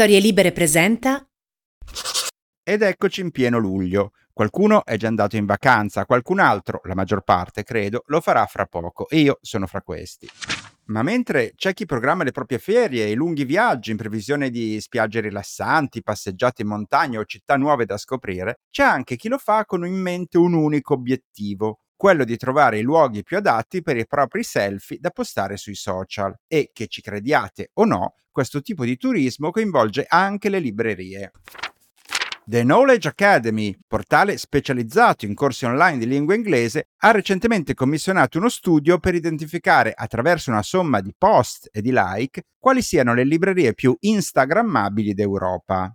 Storie 0.00 0.18
Libere 0.18 0.50
presenta. 0.50 1.28
Ed 2.64 2.80
eccoci 2.80 3.20
in 3.20 3.30
pieno 3.30 3.58
luglio. 3.58 4.12
Qualcuno 4.32 4.82
è 4.86 4.96
già 4.96 5.08
andato 5.08 5.36
in 5.36 5.44
vacanza, 5.44 6.06
qualcun 6.06 6.38
altro, 6.38 6.80
la 6.84 6.94
maggior 6.94 7.20
parte 7.20 7.64
credo, 7.64 8.04
lo 8.06 8.22
farà 8.22 8.46
fra 8.46 8.64
poco 8.64 9.06
e 9.10 9.18
io 9.18 9.38
sono 9.42 9.66
fra 9.66 9.82
questi. 9.82 10.26
Ma 10.86 11.02
mentre 11.02 11.52
c'è 11.54 11.74
chi 11.74 11.84
programma 11.84 12.24
le 12.24 12.30
proprie 12.30 12.58
ferie 12.58 13.04
e 13.04 13.10
i 13.10 13.14
lunghi 13.14 13.44
viaggi 13.44 13.90
in 13.90 13.98
previsione 13.98 14.48
di 14.48 14.80
spiagge 14.80 15.20
rilassanti, 15.20 16.02
passeggiate 16.02 16.62
in 16.62 16.68
montagna 16.68 17.18
o 17.18 17.26
città 17.26 17.58
nuove 17.58 17.84
da 17.84 17.98
scoprire, 17.98 18.60
c'è 18.70 18.84
anche 18.84 19.16
chi 19.16 19.28
lo 19.28 19.36
fa 19.36 19.66
con 19.66 19.84
in 19.84 20.00
mente 20.00 20.38
un 20.38 20.54
unico 20.54 20.94
obiettivo, 20.94 21.80
quello 21.94 22.24
di 22.24 22.38
trovare 22.38 22.78
i 22.78 22.82
luoghi 22.82 23.22
più 23.22 23.36
adatti 23.36 23.82
per 23.82 23.98
i 23.98 24.06
propri 24.06 24.44
selfie 24.44 24.96
da 24.98 25.10
postare 25.10 25.58
sui 25.58 25.74
social 25.74 26.34
e 26.46 26.70
che 26.72 26.86
ci 26.86 27.02
crediate 27.02 27.72
o 27.74 27.84
no, 27.84 28.14
questo 28.40 28.62
tipo 28.62 28.86
di 28.86 28.96
turismo 28.96 29.50
coinvolge 29.50 30.06
anche 30.08 30.48
le 30.48 30.60
librerie. 30.60 31.32
The 32.46 32.62
Knowledge 32.62 33.06
Academy, 33.06 33.76
portale 33.86 34.38
specializzato 34.38 35.26
in 35.26 35.34
corsi 35.34 35.66
online 35.66 35.98
di 35.98 36.06
lingua 36.06 36.34
inglese, 36.34 36.88
ha 37.00 37.10
recentemente 37.10 37.74
commissionato 37.74 38.38
uno 38.38 38.48
studio 38.48 38.98
per 38.98 39.14
identificare 39.14 39.92
attraverso 39.94 40.50
una 40.50 40.62
somma 40.62 41.02
di 41.02 41.14
post 41.16 41.68
e 41.70 41.82
di 41.82 41.90
like 41.92 42.44
quali 42.58 42.80
siano 42.80 43.12
le 43.12 43.24
librerie 43.24 43.74
più 43.74 43.94
instagrammabili 44.00 45.12
d'Europa. 45.12 45.94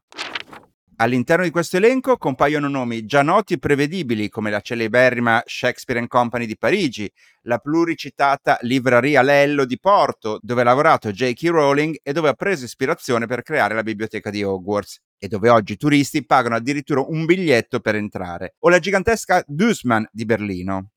All'interno 0.97 1.43
di 1.43 1.49
questo 1.49 1.75
elenco 1.75 2.15
compaiono 2.15 2.69
nomi 2.69 3.05
già 3.05 3.21
noti 3.21 3.55
e 3.55 3.57
prevedibili 3.57 4.29
come 4.29 4.49
la 4.49 4.61
celeberrima 4.61 5.43
Shakespeare 5.45 6.07
Company 6.07 6.45
di 6.45 6.57
Parigi, 6.57 7.11
la 7.41 7.57
pluricitata 7.57 8.57
Livraria 8.61 9.21
Lello 9.21 9.65
di 9.65 9.77
Porto, 9.77 10.39
dove 10.41 10.61
ha 10.61 10.63
lavorato 10.63 11.11
J.K. 11.11 11.49
Rowling 11.49 11.99
e 12.01 12.13
dove 12.13 12.29
ha 12.29 12.33
preso 12.33 12.63
ispirazione 12.63 13.27
per 13.27 13.41
creare 13.41 13.75
la 13.75 13.83
biblioteca 13.83 14.29
di 14.29 14.41
Hogwarts, 14.41 15.01
e 15.17 15.27
dove 15.27 15.49
oggi 15.49 15.73
i 15.73 15.77
turisti 15.77 16.25
pagano 16.25 16.55
addirittura 16.55 17.03
un 17.05 17.25
biglietto 17.25 17.81
per 17.81 17.95
entrare, 17.95 18.55
o 18.59 18.69
la 18.69 18.79
gigantesca 18.79 19.43
Dussmann 19.45 20.05
di 20.13 20.23
Berlino. 20.23 20.91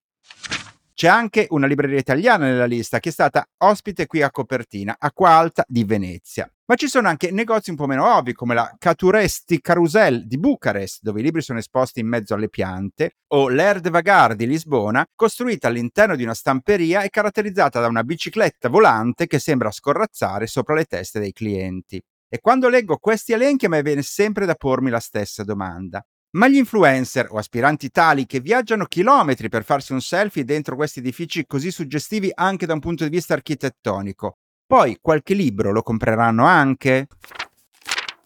C'è 0.95 1.08
anche 1.08 1.48
una 1.51 1.67
libreria 1.67 1.98
italiana 1.98 2.47
nella 2.47 2.67
lista 2.67 3.01
che 3.01 3.08
è 3.08 3.12
stata 3.12 3.48
ospite 3.58 4.06
qui 4.06 4.23
a 4.23 4.30
Copertina, 4.30 4.95
Acqua 4.97 5.30
Alta 5.30 5.64
di 5.67 5.83
Venezia. 5.83 6.48
Ma 6.70 6.74
ci 6.74 6.86
sono 6.86 7.08
anche 7.08 7.30
negozi 7.30 7.70
un 7.70 7.77
po' 7.77 7.86
meno 7.86 8.14
ovvi 8.14 8.34
come 8.34 8.52
la 8.52 8.70
Caturesti 8.77 9.58
Carousel 9.62 10.27
di 10.27 10.36
Bucarest, 10.36 10.98
dove 11.00 11.20
i 11.20 11.22
libri 11.22 11.41
sono 11.41 11.58
esposti 11.58 12.00
in 12.00 12.08
mezzo 12.08 12.34
alle 12.34 12.50
piante, 12.50 13.12
o 13.28 13.48
l'Air 13.48 13.80
de 13.80 13.88
Vagar 13.88 14.34
di 14.34 14.47
Lisbona, 14.47 15.02
costruita 15.14 15.69
all'interno 15.69 16.14
di 16.14 16.24
una 16.24 16.34
stamperia 16.34 17.00
e 17.00 17.08
caratterizzata 17.08 17.80
da 17.80 17.86
una 17.86 18.05
bicicletta 18.05 18.69
volante 18.69 19.27
che 19.27 19.39
sembra 19.39 19.70
scorrazzare 19.70 20.46
sopra 20.46 20.74
le 20.74 20.84
teste 20.84 21.19
dei 21.19 21.33
clienti. 21.33 21.98
E 22.28 22.39
quando 22.39 22.69
leggo 22.69 22.98
questi 22.98 23.33
elenchi 23.33 23.64
a 23.64 23.70
me 23.70 23.80
viene 23.80 24.02
sempre 24.02 24.44
da 24.44 24.55
pormi 24.55 24.91
la 24.91 25.00
stessa 25.00 25.44
domanda. 25.44 26.05
Ma 26.33 26.48
gli 26.48 26.56
influencer 26.56 27.28
o 27.30 27.39
aspiranti 27.39 27.89
tali 27.89 28.27
che 28.27 28.41
viaggiano 28.41 28.84
chilometri 28.84 29.48
per 29.48 29.64
farsi 29.64 29.94
un 29.94 30.02
selfie 30.02 30.44
dentro 30.44 30.77
questi 30.77 30.98
edifici 30.98 31.46
così 31.46 31.70
suggestivi 31.70 32.30
anche 32.34 32.66
da 32.66 32.74
un 32.74 32.80
punto 32.80 33.05
di 33.05 33.11
vista 33.11 33.33
architettonico, 33.33 34.36
poi 34.69 34.98
qualche 35.00 35.33
libro 35.33 35.72
lo 35.72 35.83
compreranno 35.83 36.44
anche? 36.44 37.08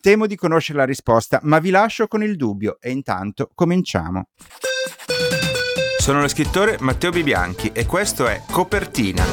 Temo 0.00 0.26
di 0.26 0.34
conoscere 0.34 0.78
la 0.78 0.84
risposta, 0.84 1.38
ma 1.44 1.60
vi 1.60 1.70
lascio 1.70 2.08
con 2.08 2.20
il 2.24 2.36
dubbio 2.36 2.78
e 2.80 2.90
intanto 2.90 3.52
cominciamo. 3.54 4.26
Sono 5.98 6.20
lo 6.20 6.26
scrittore 6.26 6.78
Matteo 6.80 7.10
Bibianchi 7.10 7.70
e 7.72 7.86
questo 7.86 8.26
è 8.26 8.42
Copertina, 8.50 9.24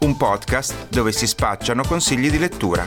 un 0.00 0.14
podcast 0.18 0.90
dove 0.90 1.10
si 1.10 1.26
spacciano 1.26 1.82
consigli 1.84 2.30
di 2.30 2.38
lettura. 2.38 2.86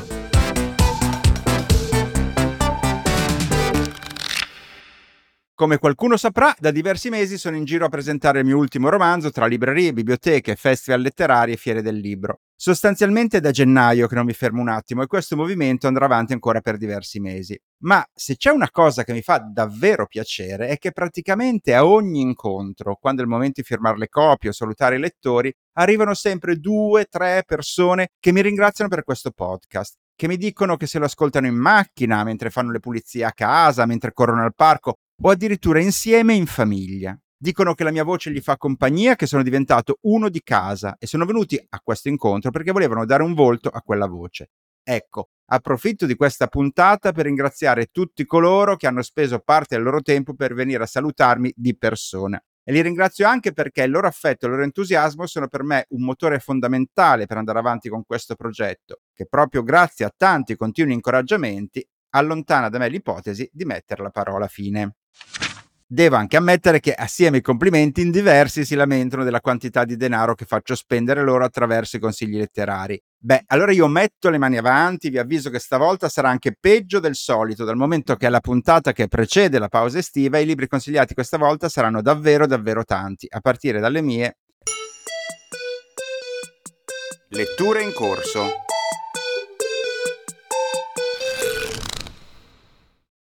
Come 5.55 5.79
qualcuno 5.79 6.17
saprà, 6.17 6.55
da 6.59 6.69
diversi 6.69 7.09
mesi 7.09 7.39
sono 7.39 7.55
in 7.55 7.65
giro 7.65 7.85
a 7.85 7.89
presentare 7.89 8.41
il 8.41 8.45
mio 8.45 8.57
ultimo 8.57 8.89
romanzo 8.89 9.31
tra 9.31 9.47
librerie, 9.47 9.91
biblioteche, 9.91 10.55
festival 10.55 11.01
letterari 11.01 11.53
e 11.53 11.57
fiere 11.57 11.81
del 11.81 11.97
libro. 11.97 12.41
Sostanzialmente 12.61 13.37
è 13.37 13.39
da 13.39 13.51
gennaio 13.51 14.05
che 14.05 14.15
non 14.15 14.25
mi 14.25 14.33
fermo 14.33 14.59
un 14.59 14.67
attimo 14.67 15.01
e 15.01 15.07
questo 15.07 15.37
movimento 15.37 15.87
andrà 15.87 16.03
avanti 16.03 16.33
ancora 16.33 16.59
per 16.59 16.75
diversi 16.75 17.21
mesi. 17.21 17.57
Ma 17.83 18.05
se 18.13 18.35
c'è 18.35 18.49
una 18.49 18.69
cosa 18.69 19.05
che 19.05 19.13
mi 19.13 19.21
fa 19.21 19.37
davvero 19.37 20.05
piacere 20.07 20.67
è 20.67 20.77
che 20.77 20.91
praticamente 20.91 21.73
a 21.73 21.85
ogni 21.85 22.19
incontro, 22.19 22.97
quando 22.99 23.21
è 23.21 23.23
il 23.23 23.29
momento 23.29 23.61
di 23.61 23.65
firmare 23.65 23.97
le 23.97 24.09
copie 24.09 24.49
o 24.49 24.51
salutare 24.51 24.97
i 24.97 24.99
lettori, 24.99 25.49
arrivano 25.77 26.13
sempre 26.13 26.57
due, 26.57 27.05
tre 27.05 27.43
persone 27.47 28.09
che 28.19 28.33
mi 28.33 28.41
ringraziano 28.41 28.89
per 28.89 29.05
questo 29.05 29.31
podcast 29.31 29.95
che 30.13 30.27
mi 30.27 30.35
dicono 30.35 30.75
che 30.75 30.85
se 30.85 30.99
lo 30.99 31.05
ascoltano 31.05 31.47
in 31.47 31.55
macchina, 31.55 32.25
mentre 32.25 32.49
fanno 32.49 32.73
le 32.73 32.81
pulizie 32.81 33.23
a 33.23 33.31
casa, 33.31 33.85
mentre 33.85 34.11
corrono 34.11 34.43
al 34.43 34.53
parco 34.53 34.95
o 35.21 35.29
addirittura 35.29 35.79
insieme 35.79 36.33
in 36.33 36.45
famiglia. 36.45 37.17
Dicono 37.41 37.73
che 37.73 37.85
la 37.85 37.91
mia 37.91 38.03
voce 38.03 38.31
gli 38.31 38.41
fa 38.41 38.57
compagnia, 38.57 39.15
che 39.15 39.25
sono 39.25 39.43
diventato 39.43 39.99
uno 40.01 40.27
di 40.27 40.41
casa 40.43 40.97
e 40.99 41.07
sono 41.07 41.23
venuti 41.23 41.57
a 41.69 41.79
questo 41.81 42.09
incontro 42.09 42.51
perché 42.51 42.73
volevano 42.73 43.05
dare 43.05 43.23
un 43.23 43.33
volto 43.33 43.69
a 43.69 43.81
quella 43.81 44.07
voce. 44.07 44.49
Ecco, 44.83 45.29
approfitto 45.45 46.05
di 46.05 46.15
questa 46.15 46.47
puntata 46.47 47.13
per 47.13 47.27
ringraziare 47.27 47.85
tutti 47.93 48.25
coloro 48.25 48.75
che 48.75 48.87
hanno 48.87 49.01
speso 49.01 49.39
parte 49.39 49.75
del 49.75 49.85
loro 49.85 50.01
tempo 50.01 50.33
per 50.33 50.53
venire 50.53 50.83
a 50.83 50.85
salutarmi 50.85 51.53
di 51.55 51.77
persona. 51.77 52.43
E 52.61 52.73
li 52.73 52.81
ringrazio 52.81 53.25
anche 53.25 53.53
perché 53.53 53.83
il 53.83 53.91
loro 53.91 54.07
affetto 54.07 54.43
e 54.43 54.49
il 54.49 54.55
loro 54.55 54.65
entusiasmo 54.65 55.25
sono 55.25 55.47
per 55.47 55.63
me 55.63 55.85
un 55.91 56.03
motore 56.03 56.39
fondamentale 56.39 57.25
per 57.25 57.37
andare 57.37 57.59
avanti 57.59 57.87
con 57.87 58.03
questo 58.05 58.35
progetto, 58.35 58.99
che 59.13 59.27
proprio 59.27 59.63
grazie 59.63 60.03
a 60.03 60.13
tanti 60.15 60.57
continui 60.57 60.93
incoraggiamenti 60.93 61.87
allontana 62.09 62.67
da 62.67 62.79
me 62.79 62.89
l'ipotesi 62.89 63.49
di 63.53 63.63
mettere 63.63 64.03
la 64.03 64.09
parola 64.09 64.47
fine. 64.47 64.95
Devo 65.91 66.17
anche 66.17 66.37
ammettere 66.37 66.79
che 66.79 66.93
assieme 66.93 67.37
ai 67.37 67.41
complimenti 67.41 68.01
in 68.01 68.11
diversi 68.11 68.63
si 68.63 68.75
lamentano 68.75 69.23
della 69.23 69.41
quantità 69.41 69.85
di 69.85 69.97
denaro 69.97 70.35
che 70.35 70.45
faccio 70.45 70.75
spendere 70.75 71.23
loro 71.23 71.43
attraverso 71.43 71.97
i 71.97 71.99
consigli 71.99 72.37
letterari. 72.37 73.01
Beh, 73.17 73.45
allora 73.47 73.71
io 73.71 73.87
metto 73.87 74.29
le 74.29 74.37
mani 74.37 74.57
avanti, 74.57 75.09
vi 75.09 75.17
avviso 75.17 75.49
che 75.49 75.57
stavolta 75.57 76.07
sarà 76.07 76.29
anche 76.29 76.55
peggio 76.59 76.99
del 76.99 77.15
solito, 77.15 77.63
dal 77.65 77.75
momento 77.75 78.15
che 78.17 78.27
è 78.27 78.29
la 78.29 78.39
puntata 78.39 78.91
che 78.91 79.07
precede 79.07 79.57
la 79.57 79.67
pausa 79.67 79.97
estiva 79.97 80.37
i 80.37 80.45
libri 80.45 80.67
consigliati 80.67 81.15
questa 81.15 81.37
volta 81.39 81.69
saranno 81.69 82.03
davvero 82.03 82.45
davvero 82.45 82.83
tanti, 82.83 83.25
a 83.27 83.39
partire 83.39 83.79
dalle 83.79 84.03
mie 84.03 84.37
letture 87.29 87.81
in 87.81 87.93
corso. 87.93 88.47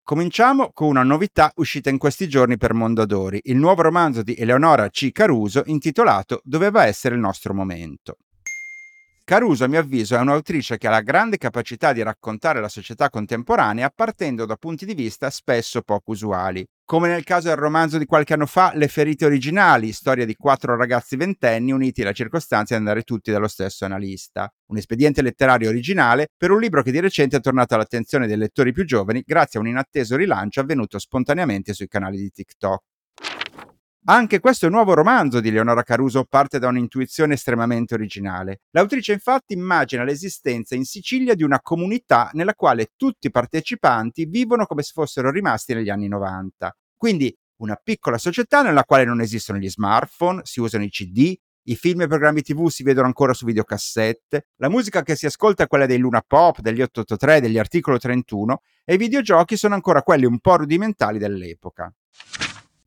Cominciamo 0.08 0.70
con 0.72 0.90
una 0.90 1.02
novità 1.02 1.52
uscita 1.56 1.90
in 1.90 1.98
questi 1.98 2.30
giorni 2.30 2.58
per 2.58 2.76
Mondadori, 2.76 3.42
il 3.46 3.58
nuovo 3.58 3.82
romanzo 3.82 4.22
di 4.22 4.36
Eleonora 4.36 4.88
C. 4.90 5.12
Caruso 5.12 5.64
intitolato 5.66 6.42
Doveva 6.44 6.86
essere 6.86 7.16
il 7.16 7.22
nostro 7.22 7.56
momento. 7.56 8.18
Caruso, 9.28 9.64
a 9.64 9.68
mio 9.68 9.80
avviso, 9.80 10.16
è 10.16 10.20
un'autrice 10.20 10.78
che 10.78 10.86
ha 10.86 10.92
la 10.92 11.02
grande 11.02 11.38
capacità 11.38 11.94
di 11.94 12.04
raccontare 12.04 12.62
la 12.62 12.70
società 12.70 13.10
contemporanea 13.10 13.90
partendo 13.90 14.46
da 14.46 14.56
punti 14.56 14.86
di 14.86 14.94
vista 14.94 15.32
spesso 15.32 15.82
poco 15.82 16.12
usuali. 16.12 16.64
Come 16.86 17.08
nel 17.08 17.24
caso 17.24 17.48
del 17.48 17.58
romanzo 17.58 17.98
di 17.98 18.06
qualche 18.06 18.36
anno 18.36 18.46
fa, 18.46 18.74
Le 18.76 18.88
ferite 18.88 19.26
originali, 19.26 19.94
storia 19.94 20.26
di 20.26 20.36
quattro 20.36 20.76
ragazzi 20.76 21.16
ventenni 21.16 21.72
uniti 21.72 22.04
alla 22.04 22.12
circostanza 22.12 22.76
di 22.76 22.82
andare 22.82 23.02
tutti 23.02 23.32
dallo 23.32 23.48
stesso 23.48 23.84
analista. 23.84 24.48
Un 24.68 24.78
espediente 24.78 25.24
letterario 25.24 25.70
originale 25.70 26.28
per 26.38 26.52
un 26.52 26.60
libro 26.60 26.84
che 26.84 26.92
di 26.92 27.00
recente 27.00 27.38
è 27.38 27.42
tornato 27.42 27.74
all'attenzione 27.74 28.28
dei 28.28 28.38
lettori 28.38 28.74
più 28.74 28.86
giovani 28.86 29.24
grazie 29.26 29.58
a 29.58 29.64
un 29.64 29.70
inatteso 29.70 30.16
rilancio 30.16 30.60
avvenuto 30.60 31.00
spontaneamente 31.00 31.74
sui 31.74 31.88
canali 31.88 32.18
di 32.18 32.30
TikTok. 32.30 32.95
Anche 34.08 34.40
questo 34.40 34.70
nuovo 34.70 34.94
romanzo 34.94 35.40
di 35.40 35.50
Leonora 35.50 35.82
Caruso 35.82 36.26
parte 36.26 36.60
da 36.60 36.68
un'intuizione 36.68 37.34
estremamente 37.34 37.96
originale. 37.96 38.62
L'autrice 38.70 39.14
infatti 39.14 39.54
immagina 39.54 40.04
l'esistenza 40.04 40.76
in 40.76 40.86
Sicilia 40.86 41.34
di 41.34 41.42
una 41.42 41.60
comunità 41.60 42.30
nella 42.34 42.54
quale 42.54 42.92
tutti 42.96 43.26
i 43.26 43.32
partecipanti 43.32 44.26
vivono 44.26 44.68
come 44.68 44.84
se 44.84 44.92
fossero 44.94 45.32
rimasti 45.32 45.74
negli 45.74 45.90
anni 45.90 46.08
90. 46.08 46.78
Quindi 46.96 47.36
una 47.62 47.80
piccola 47.82 48.20
società 48.20 48.62
nella 48.62 48.84
quale 48.84 49.06
non 49.06 49.22
esistono 49.22 49.58
gli 49.58 49.70
smartphone, 49.70 50.42
si 50.44 50.60
usano 50.60 50.84
i 50.84 50.90
CD, 50.90 51.36
i 51.64 51.76
film 51.76 52.02
e 52.02 52.08
programmi 52.08 52.44
TV 52.44 52.68
si 52.68 52.84
vedono 52.84 53.08
ancora 53.08 53.34
su 53.34 53.44
videocassette, 53.46 54.50
la 54.58 54.70
musica 54.70 55.02
che 55.02 55.16
si 55.16 55.26
ascolta 55.26 55.64
è 55.64 55.68
quella 55.68 55.88
dei 55.88 55.98
Luna 55.98 56.22
Pop, 56.22 56.60
degli 56.60 56.82
883, 56.84 57.42
degli 57.42 57.58
articolo 57.58 57.98
31 57.98 58.62
e 58.84 58.94
i 58.94 58.98
videogiochi 58.98 59.58
sono 59.58 59.74
ancora 59.74 60.04
quelli 60.04 60.26
un 60.26 60.38
po' 60.38 60.58
rudimentali 60.58 61.18
dell'epoca. 61.18 61.92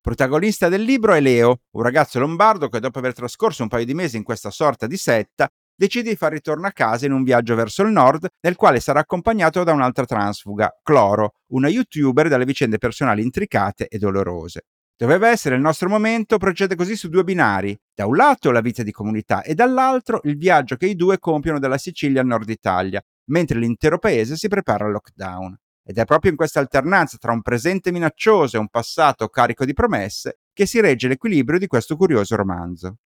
Protagonista 0.09 0.71
del 0.71 0.85
libro 0.85 1.13
è 1.13 1.21
Leo, 1.21 1.65
un 1.73 1.83
ragazzo 1.83 2.19
lombardo 2.19 2.71
che 2.71 2.81
dopo 2.81 2.99
aver 2.99 3.13
trascorso 3.13 3.63
un 3.63 3.69
paio 3.69 3.85
di 3.85 3.93
mesi 3.93 4.17
in 4.17 4.23
questa 4.23 4.51
sorta 4.51 4.87
di 4.87 4.97
setta 4.97 5.47
decide 5.77 6.09
di 6.09 6.17
far 6.17 6.33
ritorno 6.33 6.67
a 6.67 6.71
casa 6.71 7.05
in 7.05 7.13
un 7.13 7.23
viaggio 7.23 7.55
verso 7.55 7.83
il 7.83 7.91
nord, 7.91 8.27
nel 8.41 8.57
quale 8.57 8.81
sarà 8.81 9.01
accompagnato 9.01 9.63
da 9.65 9.75
un'altra 9.75 10.07
transfuga, 10.07 10.75
Cloro, 10.83 11.35
una 11.49 11.69
youtuber 11.69 12.29
dalle 12.31 12.47
vicende 12.47 12.79
personali 12.79 13.21
intricate 13.21 13.87
e 13.87 13.99
dolorose. 13.99 14.63
Doveva 14.97 15.29
essere 15.29 15.57
il 15.57 15.61
nostro 15.61 15.91
momento, 15.91 16.39
procede 16.39 16.75
così 16.75 16.97
su 16.97 17.11
due 17.11 17.23
binari. 17.23 17.79
Da 17.95 18.07
un 18.07 18.17
lato 18.17 18.51
la 18.51 18.63
vita 18.63 18.83
di 18.83 18.93
comunità 18.93 19.43
e 19.43 19.53
dall'altro 19.53 20.21
il 20.25 20.39
viaggio 20.39 20.77
che 20.77 20.87
i 20.87 20.97
due 20.97 21.19
compiono 21.19 21.59
dalla 21.59 21.77
Sicilia 21.77 22.23
al 22.23 22.27
nord 22.27 22.49
Italia, 22.49 23.03
mentre 23.27 23.59
l'intero 23.59 23.99
paese 23.99 24.37
si 24.37 24.49
prepara 24.49 24.87
al 24.87 24.93
lockdown. 24.93 25.55
Ed 25.89 25.97
è 25.97 26.05
proprio 26.05 26.31
in 26.31 26.37
questa 26.37 26.61
alternanza 26.61 27.17
tra 27.17 27.33
un 27.33 27.41
presente 27.41 27.91
minaccioso 27.91 28.57
e 28.57 28.61
un 28.61 28.69
passato 28.69 29.27
carico 29.29 29.65
di 29.65 29.73
promesse 29.73 30.41
che 30.53 30.67
si 30.67 30.81
regge 30.81 31.09
l'equilibrio 31.09 31.59
di 31.59 31.67
questo 31.67 31.97
curioso 31.97 32.37
romanzo. 32.37 32.97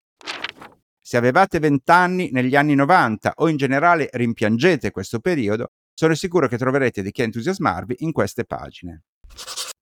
Se 1.01 1.17
avevate 1.17 1.61
vent'anni 1.61 2.31
negli 2.33 2.57
anni 2.57 2.75
90 2.75 3.35
o 3.37 3.49
in 3.49 3.57
generale 3.57 4.09
rimpiangete 4.11 4.91
questo 4.91 5.21
periodo, 5.21 5.71
sono 5.95 6.17
sicuro 6.17 6.49
che 6.49 6.59
troverete 6.59 7.03
di 7.03 7.13
che 7.13 7.23
entusiasmarvi 7.23 7.99
in 7.99 8.11
queste 8.11 8.45
pagine. 8.45 9.05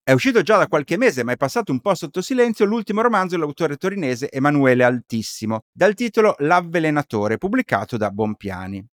È 0.02 0.12
uscito 0.12 0.42
già 0.42 0.58
da 0.58 0.66
qualche 0.66 0.98
mese, 0.98 1.24
ma 1.24 1.32
è 1.32 1.38
passato 1.38 1.72
un 1.72 1.80
po' 1.80 1.94
sotto 1.94 2.20
silenzio 2.20 2.66
l'ultimo 2.66 3.00
romanzo 3.00 3.34
dell'autore 3.36 3.76
torinese 3.76 4.30
Emanuele 4.30 4.84
Altissimo, 4.84 5.60
dal 5.72 5.94
titolo 5.94 6.34
L'avvelenatore, 6.40 7.38
pubblicato 7.38 7.96
da 7.96 8.10
Bompiani. 8.10 8.86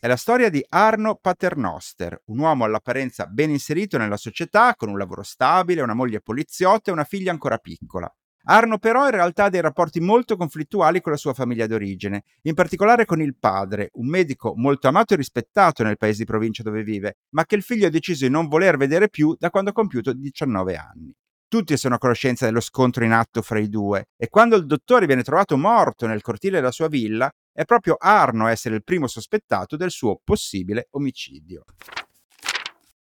È 0.00 0.06
la 0.06 0.14
storia 0.14 0.48
di 0.48 0.64
Arno 0.68 1.18
Paternoster, 1.20 2.22
un 2.26 2.38
uomo 2.38 2.62
all'apparenza 2.62 3.26
ben 3.26 3.50
inserito 3.50 3.98
nella 3.98 4.16
società, 4.16 4.76
con 4.76 4.90
un 4.90 4.96
lavoro 4.96 5.24
stabile, 5.24 5.82
una 5.82 5.94
moglie 5.94 6.20
poliziotta 6.20 6.90
e 6.90 6.92
una 6.92 7.02
figlia 7.02 7.32
ancora 7.32 7.58
piccola. 7.58 8.08
Arno 8.44 8.78
però 8.78 9.06
in 9.06 9.10
realtà 9.10 9.46
ha 9.46 9.48
dei 9.48 9.60
rapporti 9.60 9.98
molto 9.98 10.36
conflittuali 10.36 11.00
con 11.00 11.10
la 11.10 11.18
sua 11.18 11.34
famiglia 11.34 11.66
d'origine, 11.66 12.22
in 12.42 12.54
particolare 12.54 13.06
con 13.06 13.20
il 13.20 13.36
padre, 13.36 13.88
un 13.94 14.06
medico 14.06 14.52
molto 14.54 14.86
amato 14.86 15.14
e 15.14 15.16
rispettato 15.16 15.82
nel 15.82 15.96
paese 15.96 16.18
di 16.18 16.26
provincia 16.26 16.62
dove 16.62 16.84
vive, 16.84 17.16
ma 17.30 17.44
che 17.44 17.56
il 17.56 17.62
figlio 17.62 17.88
ha 17.88 17.90
deciso 17.90 18.24
di 18.24 18.30
non 18.30 18.46
voler 18.46 18.76
vedere 18.76 19.08
più 19.08 19.34
da 19.36 19.50
quando 19.50 19.70
ha 19.70 19.72
compiuto 19.72 20.12
19 20.12 20.76
anni. 20.76 21.12
Tutti 21.48 21.76
sono 21.76 21.96
a 21.96 21.98
conoscenza 21.98 22.44
dello 22.44 22.60
scontro 22.60 23.04
in 23.04 23.12
atto 23.12 23.42
fra 23.42 23.58
i 23.58 23.68
due 23.68 24.10
e 24.16 24.28
quando 24.28 24.54
il 24.54 24.66
dottore 24.66 25.06
viene 25.06 25.22
trovato 25.22 25.56
morto 25.56 26.06
nel 26.06 26.20
cortile 26.20 26.58
della 26.58 26.70
sua 26.70 26.88
villa, 26.88 27.28
è 27.58 27.64
proprio 27.64 27.96
Arno 27.98 28.46
a 28.46 28.52
essere 28.52 28.76
il 28.76 28.84
primo 28.84 29.08
sospettato 29.08 29.76
del 29.76 29.90
suo 29.90 30.20
possibile 30.22 30.86
omicidio. 30.90 31.64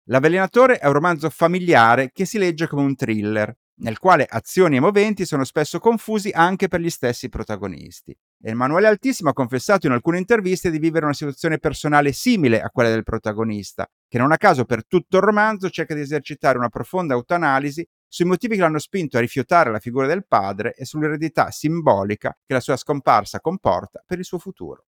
L'avvelenatore 0.06 0.78
è 0.78 0.88
un 0.88 0.94
romanzo 0.94 1.30
familiare 1.30 2.12
che 2.14 2.24
si 2.24 2.38
legge 2.38 2.66
come 2.66 2.84
un 2.84 2.96
thriller, 2.96 3.54
nel 3.80 4.00
quale 4.00 4.26
azioni 4.26 4.78
e 4.78 4.80
moventi 4.80 5.26
sono 5.26 5.44
spesso 5.44 5.80
confusi 5.80 6.30
anche 6.34 6.70
per 6.70 6.80
gli 6.80 6.90
stessi 6.90 7.28
protagonisti. 7.28 8.18
Emanuele 8.42 8.88
Altissimo 8.88 9.32
ha 9.32 9.34
confessato 9.34 9.88
in 9.88 9.92
alcune 9.92 10.20
interviste 10.20 10.72
di 10.72 10.80
vivere 10.80 11.04
una 11.04 11.14
situazione 11.14 11.58
personale 11.58 12.14
simile 12.14 12.62
a 12.62 12.70
quella 12.70 12.92
del 12.92 13.04
protagonista, 13.04 13.86
che 14.08 14.18
non 14.18 14.32
a 14.32 14.38
caso 14.38 14.64
per 14.64 14.88
tutto 14.88 15.18
il 15.18 15.24
romanzo 15.24 15.70
cerca 15.70 15.94
di 15.94 16.00
esercitare 16.00 16.58
una 16.58 16.70
profonda 16.70 17.14
autoanalisi 17.14 17.86
sui 18.08 18.26
motivi 18.26 18.56
che 18.56 18.62
l'hanno 18.62 18.80
spinto 18.80 19.18
a 19.18 19.22
rifiutare 19.22 19.72
la 19.72 19.80
figura 19.80 20.08
del 20.08 20.26
padre 20.28 20.74
e 20.74 20.86
sull'eredità 20.86 21.52
simbolica 21.52 22.38
che 22.46 22.54
la 22.54 22.60
sua 22.60 22.78
scomparsa 22.78 23.40
comporta 23.40 24.04
per 24.06 24.20
il 24.20 24.26
suo 24.26 24.40
futuro. 24.40 24.86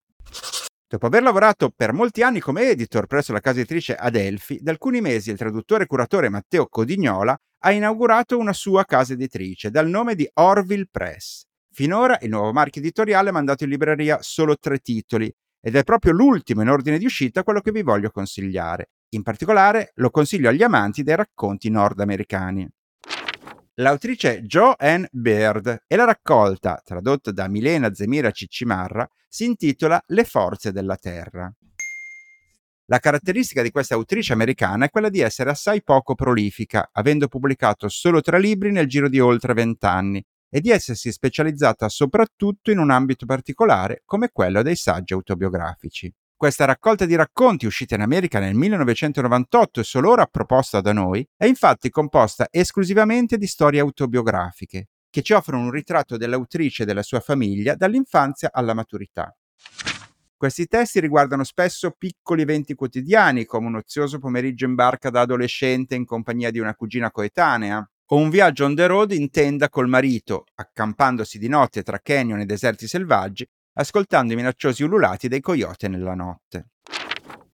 Dopo 0.90 1.06
aver 1.06 1.22
lavorato 1.22 1.70
per 1.76 1.92
molti 1.92 2.24
anni 2.24 2.40
come 2.40 2.70
editor 2.70 3.08
presso 3.08 3.34
la 3.34 3.42
casa 3.42 3.60
editrice 3.60 3.96
Adelphi, 3.96 4.60
da 4.62 4.72
alcuni 4.72 5.02
mesi 5.02 5.32
il 5.32 5.38
traduttore 5.38 5.84
e 5.84 5.88
curatore 5.88 6.30
Matteo 6.30 6.68
Codignola 6.68 7.38
ha 7.64 7.72
inaugurato 7.72 8.38
una 8.38 8.54
sua 8.54 8.86
casa 8.86 9.12
editrice 9.14 9.70
dal 9.70 9.90
nome 9.90 10.16
di 10.16 10.30
Orville 10.36 10.88
Press. 10.90 11.44
Finora 11.74 12.18
il 12.22 12.30
nuovo 12.30 12.54
marchio 12.54 12.80
editoriale 12.80 13.30
ha 13.30 13.34
mandato 13.34 13.66
in 13.66 13.70
libreria 13.70 14.20
solo 14.22 14.56
tre 14.58 14.80
titoli 14.80 15.30
ed 15.60 15.76
è 15.76 15.84
proprio 15.84 16.14
l'ultimo 16.14 16.62
in 16.62 16.70
ordine 16.70 16.98
di 16.98 17.06
uscita 17.06 17.44
quello 17.44 17.60
che 17.60 17.72
vi 17.72 17.82
voglio 17.82 18.10
consigliare. 18.10 18.92
In 19.10 19.24
particolare 19.24 19.92
lo 19.96 20.10
consiglio 20.10 20.48
agli 20.48 20.64
amanti 20.64 21.04
dei 21.04 21.16
racconti 21.16 21.70
nordamericani. 21.70 22.68
L'autrice 23.80 24.42
Joanne 24.42 25.08
Baird 25.12 25.84
e 25.86 25.96
la 25.96 26.06
raccolta, 26.06 26.82
tradotta 26.84 27.32
da 27.32 27.48
Milena 27.48 27.94
Zemira 27.94 28.32
Ciccimarra, 28.32 29.08
si 29.30 29.46
intitola 29.46 30.02
Le 30.08 30.24
forze 30.24 30.72
della 30.72 30.96
terra. 30.96 31.54
La 32.86 32.98
caratteristica 32.98 33.62
di 33.62 33.70
questa 33.70 33.94
autrice 33.94 34.34
americana 34.34 34.86
è 34.86 34.90
quella 34.90 35.10
di 35.10 35.20
essere 35.20 35.52
assai 35.52 35.84
poco 35.84 36.16
prolifica, 36.16 36.90
avendo 36.92 37.28
pubblicato 37.28 37.88
solo 37.88 38.20
tre 38.22 38.40
libri 38.40 38.72
nel 38.72 38.88
giro 38.88 39.10
di 39.10 39.20
oltre 39.20 39.54
vent'anni, 39.54 40.26
e 40.50 40.60
di 40.60 40.72
essersi 40.72 41.12
specializzata 41.12 41.88
soprattutto 41.88 42.72
in 42.72 42.80
un 42.80 42.90
ambito 42.90 43.28
particolare 43.28 44.02
come 44.06 44.30
quello 44.32 44.64
dei 44.64 44.76
saggi 44.76 45.14
autobiografici. 45.14 46.12
Questa 46.38 46.66
raccolta 46.66 47.08
di 47.08 47.16
racconti 47.16 47.66
uscita 47.66 47.96
in 47.96 48.02
America 48.02 48.38
nel 48.38 48.54
1998 48.54 49.80
e 49.80 49.84
solo 49.84 50.12
ora 50.12 50.28
proposta 50.28 50.82
da 50.82 50.94
noi 50.94 51.28
è 51.36 51.48
infatti 51.48 51.90
composta 51.90 52.46
esclusivamente 52.52 53.38
di 53.38 53.48
storie 53.48 53.80
autobiografiche, 53.80 54.90
che 55.10 55.24
ci 55.24 55.34
offrono 55.34 55.64
un 55.64 55.72
ritratto 55.72 56.16
dell'autrice 56.16 56.84
e 56.84 56.86
della 56.86 57.02
sua 57.02 57.22
famiglia 57.22 57.74
dall'infanzia 57.74 58.52
alla 58.54 58.76
maturità. 58.76 59.36
Questi 60.38 60.68
testi 60.68 61.00
riguardano 61.00 61.44
spesso 61.44 61.96
piccoli 61.98 62.44
eventi 62.44 62.76
quotidiani, 62.76 63.44
come 63.46 63.66
un 63.66 63.78
ozioso 63.78 64.20
pomeriggio 64.20 64.66
in 64.66 64.76
barca 64.76 65.10
da 65.10 65.22
adolescente 65.22 65.96
in 65.96 66.06
compagnia 66.06 66.52
di 66.52 66.60
una 66.60 66.76
cugina 66.76 67.10
coetanea, 67.10 67.84
o 68.10 68.16
un 68.16 68.30
viaggio 68.30 68.64
on 68.64 68.76
the 68.76 68.86
road 68.86 69.12
in 69.12 69.32
tenda 69.32 69.70
col 69.70 69.88
marito, 69.88 70.46
accampandosi 70.54 71.40
di 71.40 71.48
notte 71.48 71.82
tra 71.82 71.98
canyon 71.98 72.42
e 72.42 72.46
deserti 72.46 72.88
selvaggi, 72.88 73.50
ascoltando 73.78 74.34
i 74.34 74.36
minacciosi 74.36 74.84
ululati 74.84 75.28
dei 75.28 75.40
coyote 75.40 75.88
nella 75.88 76.14
notte. 76.14 76.70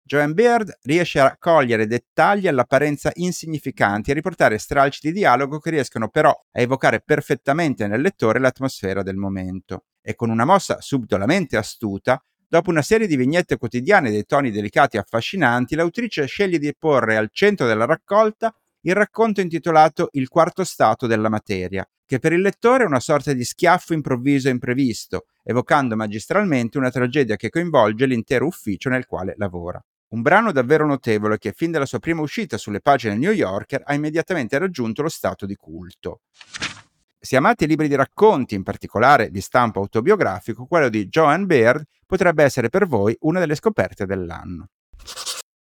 Joan 0.04 0.34
Beard 0.34 0.78
riesce 0.82 1.20
a 1.20 1.36
cogliere 1.38 1.86
dettagli 1.86 2.46
all'apparenza 2.46 3.10
insignificanti 3.14 4.10
e 4.10 4.12
a 4.12 4.16
riportare 4.16 4.58
stralci 4.58 5.00
di 5.02 5.12
dialogo 5.12 5.58
che 5.58 5.70
riescono 5.70 6.08
però 6.08 6.30
a 6.30 6.60
evocare 6.60 7.00
perfettamente 7.00 7.86
nel 7.86 8.00
lettore 8.00 8.38
l'atmosfera 8.38 9.02
del 9.02 9.16
momento. 9.16 9.84
E 10.02 10.14
con 10.14 10.28
una 10.28 10.44
mossa 10.44 10.80
subdolamente 10.80 11.56
astuta, 11.56 12.22
dopo 12.46 12.68
una 12.68 12.82
serie 12.82 13.06
di 13.06 13.16
vignette 13.16 13.56
quotidiane 13.56 14.10
dei 14.10 14.26
toni 14.26 14.50
delicati 14.50 14.96
e 14.96 15.00
affascinanti, 15.00 15.74
l'autrice 15.74 16.26
sceglie 16.26 16.58
di 16.58 16.74
porre 16.76 17.16
al 17.16 17.30
centro 17.32 17.66
della 17.66 17.86
raccolta 17.86 18.54
il 18.82 18.94
racconto 18.94 19.40
intitolato 19.40 20.08
Il 20.12 20.28
quarto 20.28 20.64
stato 20.64 21.06
della 21.06 21.28
materia, 21.28 21.86
che 22.04 22.18
per 22.18 22.32
il 22.32 22.40
lettore 22.40 22.84
è 22.84 22.86
una 22.86 23.00
sorta 23.00 23.32
di 23.32 23.44
schiaffo 23.44 23.92
improvviso 23.92 24.48
e 24.48 24.52
imprevisto, 24.52 25.26
evocando 25.42 25.96
magistralmente 25.96 26.78
una 26.78 26.90
tragedia 26.90 27.36
che 27.36 27.50
coinvolge 27.50 28.06
l'intero 28.06 28.46
ufficio 28.46 28.88
nel 28.88 29.06
quale 29.06 29.34
lavora. 29.36 29.82
Un 30.08 30.20
brano 30.20 30.52
davvero 30.52 30.86
notevole 30.86 31.38
che 31.38 31.52
fin 31.52 31.70
dalla 31.70 31.86
sua 31.86 31.98
prima 31.98 32.20
uscita 32.20 32.58
sulle 32.58 32.80
pagine 32.80 33.16
New 33.16 33.32
Yorker 33.32 33.82
ha 33.84 33.94
immediatamente 33.94 34.58
raggiunto 34.58 35.00
lo 35.00 35.08
stato 35.08 35.46
di 35.46 35.54
culto. 35.54 36.20
Se 37.18 37.36
amate 37.36 37.64
i 37.64 37.68
libri 37.68 37.88
di 37.88 37.94
racconti, 37.94 38.56
in 38.56 38.62
particolare 38.64 39.30
di 39.30 39.40
stampo 39.40 39.80
autobiografico, 39.80 40.66
quello 40.66 40.88
di 40.88 41.06
Joan 41.06 41.46
Baird 41.46 41.84
potrebbe 42.04 42.42
essere 42.42 42.68
per 42.68 42.86
voi 42.86 43.16
una 43.20 43.38
delle 43.38 43.54
scoperte 43.54 44.04
dell'anno. 44.04 44.68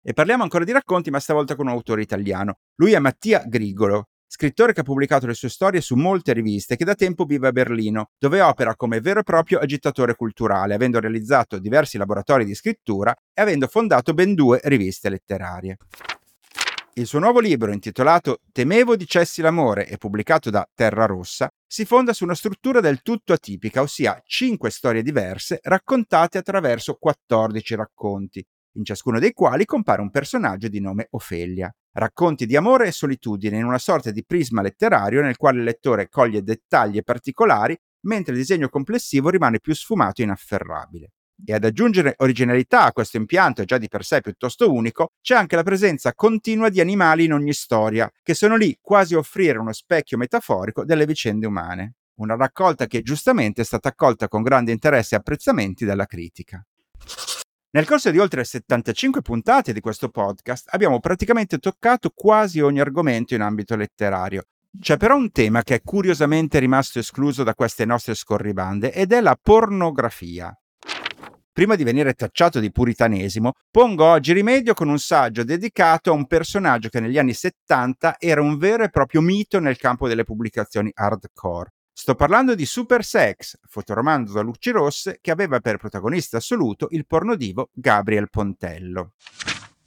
E 0.02 0.14
parliamo 0.14 0.44
ancora 0.44 0.64
di 0.64 0.72
racconti, 0.72 1.10
ma 1.10 1.20
stavolta 1.20 1.56
con 1.56 1.68
un 1.68 1.74
autore 1.74 2.02
italiano. 2.02 2.60
Lui 2.76 2.94
è 2.94 3.00
Mattia 3.00 3.44
Grigolo, 3.46 4.10
scrittore 4.26 4.74
che 4.74 4.82
ha 4.82 4.84
pubblicato 4.84 5.26
le 5.26 5.34
sue 5.34 5.50
storie 5.50 5.82
su 5.82 5.96
molte 5.96 6.34
riviste 6.34 6.76
che 6.76 6.86
da 6.86 6.96
tempo 6.96 7.26
vive 7.26 7.48
a 7.48 7.52
Berlino, 7.52 8.12
dove 8.18 8.42
opera 8.42 8.76
come 8.76 9.02
vero 9.02 9.20
e 9.20 9.24
proprio 9.24 9.60
agitatore 9.60 10.16
culturale, 10.16 10.76
avendo 10.76 11.00
realizzato 11.00 11.58
diversi 11.60 11.98
laboratori 11.98 12.46
di 12.46 12.56
scrittura 12.56 13.14
e 13.34 13.42
avendo 13.42 13.68
fondato 13.68 14.14
ben 14.14 14.36
due 14.36 14.62
riviste 14.64 15.10
letterarie. 15.10 15.78
Il 16.94 17.08
suo 17.08 17.20
nuovo 17.20 17.40
libro, 17.40 17.72
intitolato 17.72 18.42
Temevo 18.52 18.96
dicessi 18.96 19.42
l'amore 19.42 19.88
e 19.88 19.98
pubblicato 19.98 20.50
da 20.50 20.68
Terra 20.74 21.06
Rossa, 21.06 21.50
si 21.66 21.86
fonda 21.86 22.14
su 22.14 22.24
una 22.24 22.36
struttura 22.36 22.82
del 22.82 23.02
tutto 23.02 23.34
atipica, 23.34 23.82
ossia 23.82 24.22
cinque 24.26 24.70
storie 24.70 25.02
diverse 25.02 25.60
raccontate 25.64 26.38
attraverso 26.38 26.96
14 27.00 27.76
racconti, 27.76 28.46
in 28.74 28.84
ciascuno 28.84 29.20
dei 29.20 29.34
quali 29.34 29.66
compare 29.66 30.02
un 30.02 30.10
personaggio 30.10 30.68
di 30.68 30.80
nome 30.80 31.08
Ofelia. 31.12 31.74
Racconti 31.92 32.46
di 32.46 32.56
amore 32.56 32.88
e 32.88 32.92
solitudine 32.92 33.58
in 33.58 33.66
una 33.66 33.80
sorta 33.80 34.12
di 34.12 34.24
prisma 34.24 34.62
letterario 34.62 35.22
nel 35.22 35.38
quale 35.38 35.58
il 35.58 35.64
lettore 35.64 36.10
coglie 36.10 36.44
dettagli 36.44 37.02
particolari, 37.04 37.78
mentre 38.02 38.34
il 38.34 38.40
disegno 38.40 38.70
complessivo 38.70 39.30
rimane 39.30 39.60
più 39.60 39.74
sfumato 39.74 40.22
e 40.22 40.26
inafferrabile. 40.26 41.12
E 41.46 41.54
ad 41.54 41.64
aggiungere 41.64 42.16
originalità 42.18 42.84
a 42.84 42.92
questo 42.92 43.18
impianto 43.18 43.64
già 43.64 43.78
di 43.78 43.88
per 43.88 44.04
sé 44.04 44.20
piuttosto 44.22 44.72
unico, 44.72 45.14
c'è 45.22 45.36
anche 45.36 45.56
la 45.56 45.64
presenza 45.64 46.14
continua 46.14 46.70
di 46.70 46.82
animali 46.82 47.26
in 47.26 47.34
ogni 47.34 47.54
storia, 47.54 48.12
che 48.22 48.34
sono 48.34 48.56
lì 48.56 48.78
quasi 48.82 49.16
a 49.16 49.20
offrire 49.20 49.58
uno 49.58 49.72
specchio 49.72 50.18
metaforico 50.18 50.84
delle 50.84 51.06
vicende 51.06 51.48
umane. 51.48 51.96
Una 52.20 52.36
raccolta 52.36 52.86
che 52.86 53.02
giustamente 53.02 53.62
è 53.62 53.66
stata 53.66 53.90
accolta 53.90 54.28
con 54.28 54.44
grande 54.44 54.74
interesse 54.74 55.16
e 55.16 55.20
apprezzamenti 55.20 55.86
dalla 55.86 56.06
critica. 56.06 56.62
Nel 57.72 57.86
corso 57.86 58.10
di 58.10 58.18
oltre 58.18 58.44
75 58.44 59.22
puntate 59.22 59.74
di 59.74 59.80
questo 59.80 60.10
podcast 60.10 60.70
abbiamo 60.72 61.00
praticamente 61.00 61.60
toccato 61.60 62.10
quasi 62.10 62.62
ogni 62.62 62.80
argomento 62.80 63.36
in 63.36 63.42
ambito 63.42 63.76
letterario. 63.76 64.42
C'è 64.82 64.98
però 64.98 65.16
un 65.16 65.30
tema 65.32 65.62
che 65.62 65.76
è 65.76 65.82
curiosamente 65.84 66.58
rimasto 66.58 66.98
escluso 66.98 67.44
da 67.44 67.54
queste 67.54 67.86
nostre 67.86 68.16
scorribande 68.16 68.92
ed 68.92 69.12
è 69.12 69.22
la 69.22 69.38
pornografia. 69.40 70.52
Prima 71.54 71.76
di 71.76 71.84
venire 71.84 72.14
tacciato 72.14 72.60
di 72.60 72.72
puritanesimo, 72.72 73.52
pongo 73.70 74.06
oggi 74.06 74.34
rimedio 74.34 74.74
con 74.74 74.90
un 74.90 74.98
saggio 74.98 75.44
dedicato 75.44 76.10
a 76.10 76.16
un 76.16 76.26
personaggio 76.26 76.90
che 76.90 77.00
negli 77.00 77.20
anni 77.20 77.34
70 77.34 78.16
era 78.18 78.42
un 78.42 78.58
vero 78.58 78.84
e 78.84 78.90
proprio 78.90 79.22
mito 79.22 79.60
nel 79.60 79.78
campo 79.78 80.08
delle 80.08 80.24
pubblicazioni 80.24 80.90
hardcore. 80.92 81.70
Sto 82.02 82.16
parlando 82.16 82.56
di 82.56 82.66
Super 82.66 83.04
Sex, 83.04 83.58
fotoromanzo 83.68 84.32
da 84.32 84.40
luci 84.40 84.72
rosse 84.72 85.18
che 85.20 85.32
aveva 85.32 85.60
per 85.60 85.76
protagonista 85.76 86.38
assoluto 86.38 86.88
il 86.92 87.06
pornodivo 87.06 87.72
Gabriel 87.74 88.30
Pontello. 88.30 89.16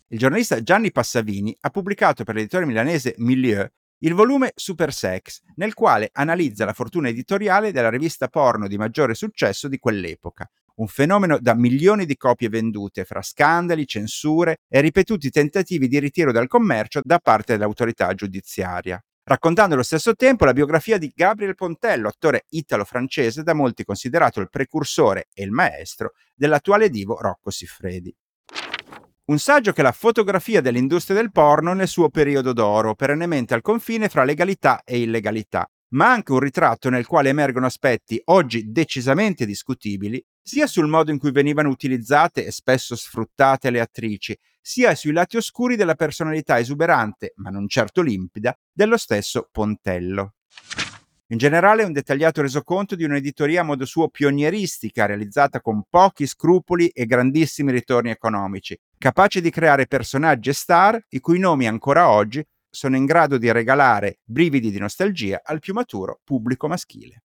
il 0.08 0.18
giornalista 0.18 0.62
Gianni 0.62 0.92
Passavini 0.92 1.56
ha 1.60 1.70
pubblicato 1.70 2.22
per 2.22 2.34
l'editore 2.34 2.66
milanese 2.66 3.14
Milieu 3.16 3.66
il 4.00 4.12
volume 4.12 4.52
Super 4.54 4.92
Sex, 4.92 5.40
nel 5.54 5.72
quale 5.72 6.10
analizza 6.12 6.66
la 6.66 6.74
fortuna 6.74 7.08
editoriale 7.08 7.72
della 7.72 7.88
rivista 7.88 8.28
porno 8.28 8.68
di 8.68 8.76
maggiore 8.76 9.14
successo 9.14 9.66
di 9.66 9.78
quell'epoca, 9.78 10.46
un 10.76 10.88
fenomeno 10.88 11.38
da 11.40 11.54
milioni 11.54 12.04
di 12.04 12.18
copie 12.18 12.50
vendute 12.50 13.06
fra 13.06 13.22
scandali, 13.22 13.86
censure 13.86 14.58
e 14.68 14.82
ripetuti 14.82 15.30
tentativi 15.30 15.88
di 15.88 15.98
ritiro 15.98 16.30
dal 16.30 16.46
commercio 16.46 17.00
da 17.02 17.18
parte 17.20 17.54
dell'autorità 17.54 18.12
giudiziaria. 18.12 19.02
Raccontando 19.24 19.74
allo 19.74 19.84
stesso 19.84 20.16
tempo 20.16 20.44
la 20.44 20.52
biografia 20.52 20.98
di 20.98 21.12
Gabriel 21.14 21.54
Pontello, 21.54 22.08
attore 22.08 22.46
italo-francese 22.48 23.44
da 23.44 23.54
molti 23.54 23.84
considerato 23.84 24.40
il 24.40 24.50
precursore 24.50 25.28
e 25.32 25.44
il 25.44 25.52
maestro 25.52 26.14
dell'attuale 26.34 26.88
divo 26.88 27.20
Rocco 27.20 27.50
Siffredi. 27.50 28.12
Un 29.26 29.38
saggio 29.38 29.72
che 29.72 29.82
la 29.82 29.92
fotografia 29.92 30.60
dell'industria 30.60 31.16
del 31.16 31.30
porno 31.30 31.72
nel 31.72 31.86
suo 31.86 32.08
periodo 32.08 32.52
d'oro, 32.52 32.96
perennemente 32.96 33.54
al 33.54 33.62
confine 33.62 34.08
fra 34.08 34.24
legalità 34.24 34.82
e 34.84 35.00
illegalità, 35.00 35.70
ma 35.90 36.10
anche 36.10 36.32
un 36.32 36.40
ritratto 36.40 36.90
nel 36.90 37.06
quale 37.06 37.28
emergono 37.28 37.66
aspetti 37.66 38.20
oggi 38.24 38.72
decisamente 38.72 39.46
discutibili, 39.46 40.20
sia 40.42 40.66
sul 40.66 40.88
modo 40.88 41.12
in 41.12 41.18
cui 41.18 41.30
venivano 41.30 41.68
utilizzate 41.68 42.44
e 42.44 42.50
spesso 42.50 42.96
sfruttate 42.96 43.70
le 43.70 43.78
attrici, 43.78 44.36
sia 44.62 44.94
sui 44.94 45.12
lati 45.12 45.36
oscuri 45.36 45.76
della 45.76 45.96
personalità 45.96 46.58
esuberante, 46.58 47.32
ma 47.36 47.50
non 47.50 47.68
certo 47.68 48.00
limpida, 48.00 48.56
dello 48.72 48.96
stesso 48.96 49.48
Pontello. 49.50 50.34
In 51.32 51.38
generale 51.38 51.82
un 51.82 51.92
dettagliato 51.92 52.42
resoconto 52.42 52.94
di 52.94 53.04
un'editoria 53.04 53.62
a 53.62 53.64
modo 53.64 53.86
suo 53.86 54.08
pionieristica, 54.08 55.06
realizzata 55.06 55.60
con 55.60 55.82
pochi 55.88 56.26
scrupoli 56.26 56.88
e 56.88 57.06
grandissimi 57.06 57.72
ritorni 57.72 58.10
economici, 58.10 58.78
capace 58.98 59.40
di 59.40 59.50
creare 59.50 59.86
personaggi 59.86 60.50
e 60.50 60.52
star 60.52 61.02
i 61.08 61.20
cui 61.20 61.38
nomi 61.38 61.66
ancora 61.66 62.10
oggi 62.10 62.44
sono 62.68 62.96
in 62.96 63.06
grado 63.06 63.38
di 63.38 63.50
regalare 63.50 64.20
brividi 64.24 64.70
di 64.70 64.78
nostalgia 64.78 65.40
al 65.42 65.58
più 65.58 65.72
maturo 65.72 66.20
pubblico 66.22 66.68
maschile. 66.68 67.22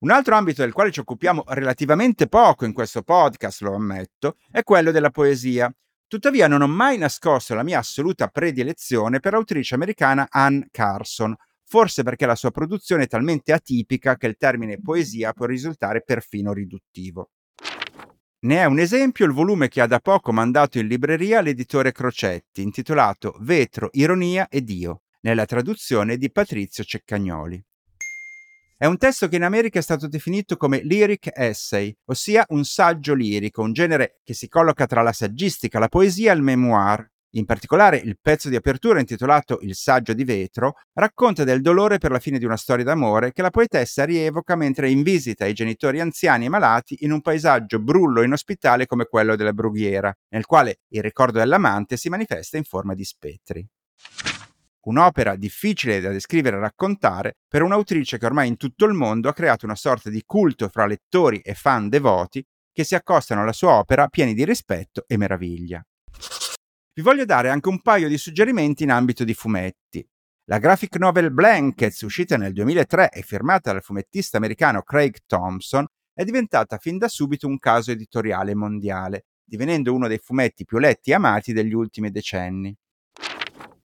Un 0.00 0.10
altro 0.10 0.36
ambito 0.36 0.62
del 0.62 0.72
quale 0.72 0.92
ci 0.92 1.00
occupiamo 1.00 1.42
relativamente 1.48 2.28
poco 2.28 2.64
in 2.64 2.72
questo 2.72 3.02
podcast, 3.02 3.62
lo 3.62 3.74
ammetto, 3.74 4.36
è 4.48 4.62
quello 4.62 4.92
della 4.92 5.10
poesia. 5.10 5.72
Tuttavia 6.08 6.48
non 6.48 6.62
ho 6.62 6.66
mai 6.66 6.96
nascosto 6.96 7.54
la 7.54 7.62
mia 7.62 7.80
assoluta 7.80 8.28
predilezione 8.28 9.20
per 9.20 9.34
l'autrice 9.34 9.74
americana 9.74 10.26
Anne 10.30 10.68
Carson, 10.70 11.36
forse 11.64 12.02
perché 12.02 12.24
la 12.24 12.34
sua 12.34 12.50
produzione 12.50 13.02
è 13.02 13.06
talmente 13.06 13.52
atipica 13.52 14.16
che 14.16 14.26
il 14.26 14.38
termine 14.38 14.80
poesia 14.80 15.34
può 15.34 15.44
risultare 15.44 16.02
perfino 16.02 16.54
riduttivo. 16.54 17.28
Ne 18.46 18.56
è 18.56 18.64
un 18.64 18.78
esempio 18.78 19.26
il 19.26 19.32
volume 19.32 19.68
che 19.68 19.82
ha 19.82 19.86
da 19.86 19.98
poco 19.98 20.32
mandato 20.32 20.78
in 20.78 20.86
libreria 20.86 21.42
l'editore 21.42 21.92
Crocetti, 21.92 22.62
intitolato 22.62 23.36
Vetro, 23.40 23.90
Ironia 23.92 24.48
e 24.48 24.62
Dio, 24.62 25.02
nella 25.20 25.44
traduzione 25.44 26.16
di 26.16 26.32
Patrizio 26.32 26.84
Ceccagnoli. 26.84 27.62
È 28.80 28.86
un 28.86 28.96
testo 28.96 29.26
che 29.26 29.34
in 29.34 29.42
America 29.42 29.80
è 29.80 29.82
stato 29.82 30.06
definito 30.06 30.56
come 30.56 30.84
lyric 30.84 31.30
essay, 31.34 31.92
ossia 32.04 32.44
un 32.50 32.64
saggio 32.64 33.12
lirico, 33.12 33.60
un 33.60 33.72
genere 33.72 34.20
che 34.22 34.34
si 34.34 34.46
colloca 34.46 34.86
tra 34.86 35.02
la 35.02 35.12
saggistica, 35.12 35.80
la 35.80 35.88
poesia 35.88 36.30
e 36.30 36.36
il 36.36 36.42
memoir, 36.42 37.04
in 37.30 37.44
particolare, 37.44 37.96
il 37.96 38.18
pezzo 38.22 38.48
di 38.48 38.54
apertura 38.54 39.00
intitolato 39.00 39.58
Il 39.62 39.74
saggio 39.74 40.12
di 40.12 40.22
vetro 40.22 40.74
racconta 40.92 41.42
del 41.42 41.60
dolore 41.60 41.98
per 41.98 42.12
la 42.12 42.20
fine 42.20 42.38
di 42.38 42.44
una 42.44 42.56
storia 42.56 42.84
d'amore 42.84 43.32
che 43.32 43.42
la 43.42 43.50
poetessa 43.50 44.04
rievoca 44.04 44.54
mentre 44.54 44.86
è 44.86 44.90
in 44.90 45.02
visita 45.02 45.44
ai 45.44 45.54
genitori 45.54 45.98
anziani 45.98 46.44
e 46.44 46.48
malati 46.48 46.98
in 47.00 47.10
un 47.10 47.20
paesaggio 47.20 47.80
brullo 47.80 48.22
e 48.22 48.26
inospitale 48.26 48.86
come 48.86 49.06
quello 49.06 49.34
della 49.34 49.52
brughiera, 49.52 50.16
nel 50.28 50.46
quale 50.46 50.82
il 50.90 51.02
ricordo 51.02 51.38
dell'amante 51.38 51.96
si 51.96 52.08
manifesta 52.08 52.56
in 52.56 52.64
forma 52.64 52.94
di 52.94 53.04
spettri. 53.04 53.68
Un'opera 54.86 55.36
difficile 55.36 56.00
da 56.00 56.10
descrivere 56.10 56.56
e 56.56 56.60
raccontare 56.60 57.36
per 57.46 57.62
un'autrice 57.62 58.18
che 58.18 58.26
ormai 58.26 58.48
in 58.48 58.56
tutto 58.56 58.84
il 58.84 58.94
mondo 58.94 59.28
ha 59.28 59.34
creato 59.34 59.64
una 59.64 59.74
sorta 59.74 60.08
di 60.08 60.22
culto 60.24 60.68
fra 60.68 60.86
lettori 60.86 61.40
e 61.40 61.54
fan 61.54 61.88
devoti 61.88 62.44
che 62.72 62.84
si 62.84 62.94
accostano 62.94 63.42
alla 63.42 63.52
sua 63.52 63.72
opera 63.72 64.08
pieni 64.08 64.34
di 64.34 64.44
rispetto 64.44 65.04
e 65.06 65.16
meraviglia 65.16 65.84
vi 66.98 67.04
voglio 67.04 67.24
dare 67.24 67.48
anche 67.48 67.68
un 67.68 67.80
paio 67.80 68.08
di 68.08 68.18
suggerimenti 68.18 68.82
in 68.82 68.90
ambito 68.90 69.22
di 69.22 69.32
fumetti. 69.32 70.04
La 70.46 70.58
graphic 70.58 70.96
novel 70.96 71.30
Blankets, 71.30 72.00
uscita 72.00 72.36
nel 72.36 72.52
2003 72.52 73.10
e 73.10 73.22
firmata 73.22 73.70
dal 73.70 73.84
fumettista 73.84 74.36
americano 74.36 74.82
Craig 74.82 75.18
Thompson, 75.24 75.86
è 76.12 76.24
diventata 76.24 76.76
fin 76.78 76.98
da 76.98 77.06
subito 77.06 77.46
un 77.46 77.60
caso 77.60 77.92
editoriale 77.92 78.56
mondiale, 78.56 79.26
divenendo 79.44 79.94
uno 79.94 80.08
dei 80.08 80.18
fumetti 80.18 80.64
più 80.64 80.78
letti 80.78 81.12
e 81.12 81.14
amati 81.14 81.52
degli 81.52 81.72
ultimi 81.72 82.10
decenni. 82.10 82.76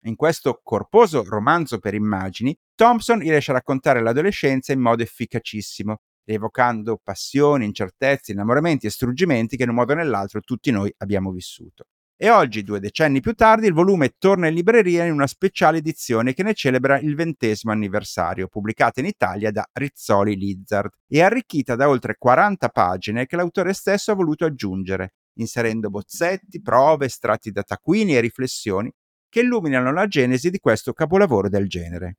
In 0.05 0.17
questo 0.17 0.61
corposo 0.65 1.23
romanzo 1.23 1.79
per 1.79 1.95
immagini, 1.95 2.57
Thompson 2.75 3.21
riesce 3.21 3.53
a 3.53 3.55
raccontare 3.55 4.03
l'adolescenza 4.03 4.73
in 4.73 4.81
modo 4.81 5.05
efficacissimo, 5.05 6.01
rievocando 6.25 6.99
passioni, 7.01 7.67
incertezze, 7.67 8.33
innamoramenti 8.33 8.87
e 8.87 8.91
struggimenti 8.91 9.57
che 9.57 9.63
in 9.63 9.69
un 9.69 9.77
modo 9.77 9.93
o 9.93 9.95
nell'altro 9.95 10.41
tutti 10.41 10.73
noi 10.73 10.93
abbiamo 10.99 11.31
vissuto. 11.31 11.85
E 12.17 12.31
oggi, 12.31 12.65
due 12.65 12.81
decenni 12.81 13.21
più 13.21 13.35
tardi, 13.35 13.69
il 13.69 13.73
volume 13.73 14.15
torna 14.19 14.49
in 14.49 14.55
libreria 14.55 15.05
in 15.05 15.13
una 15.13 15.29
speciale 15.29 15.79
edizione 15.79 16.35
che 16.35 16.43
ne 16.43 16.55
celebra 16.55 16.99
il 16.99 17.15
ventesimo 17.15 17.73
anniversario, 17.73 18.49
pubblicata 18.49 18.99
in 18.99 19.07
Italia 19.07 19.53
da 19.53 19.65
Rizzoli 19.73 20.37
Lizard 20.37 20.91
e 21.07 21.23
arricchita 21.23 21.77
da 21.77 21.89
oltre 21.89 22.17
40 22.19 22.69
pagine 22.71 23.27
che 23.27 23.37
l'autore 23.37 23.73
stesso 23.73 24.11
ha 24.11 24.15
voluto 24.17 24.45
aggiungere, 24.45 25.15
inserendo 25.39 25.91
bozzetti, 25.91 26.61
prove, 26.61 27.07
estratti 27.07 27.53
da 27.53 27.63
taccuini 27.63 28.17
e 28.17 28.21
riflessioni 28.21 28.93
che 29.33 29.41
illuminano 29.41 29.95
la 29.95 30.07
genesi 30.07 30.51
di 30.51 30.59
questo 30.59 30.93
capolavoro 30.93 31.49
del 31.49 31.67
genere. 31.67 32.17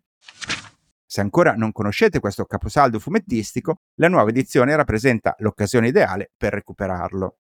Se 1.05 1.21
ancora 1.21 1.53
non 1.53 1.71
conoscete 1.71 2.19
questo 2.19 2.45
caposaldo 2.45 2.97
fumettistico, 2.97 3.81
la 3.97 4.07
nuova 4.07 4.31
edizione 4.31 4.75
rappresenta 4.75 5.35
l'occasione 5.37 5.89
ideale 5.89 6.31
per 6.35 6.53
recuperarlo. 6.53 7.37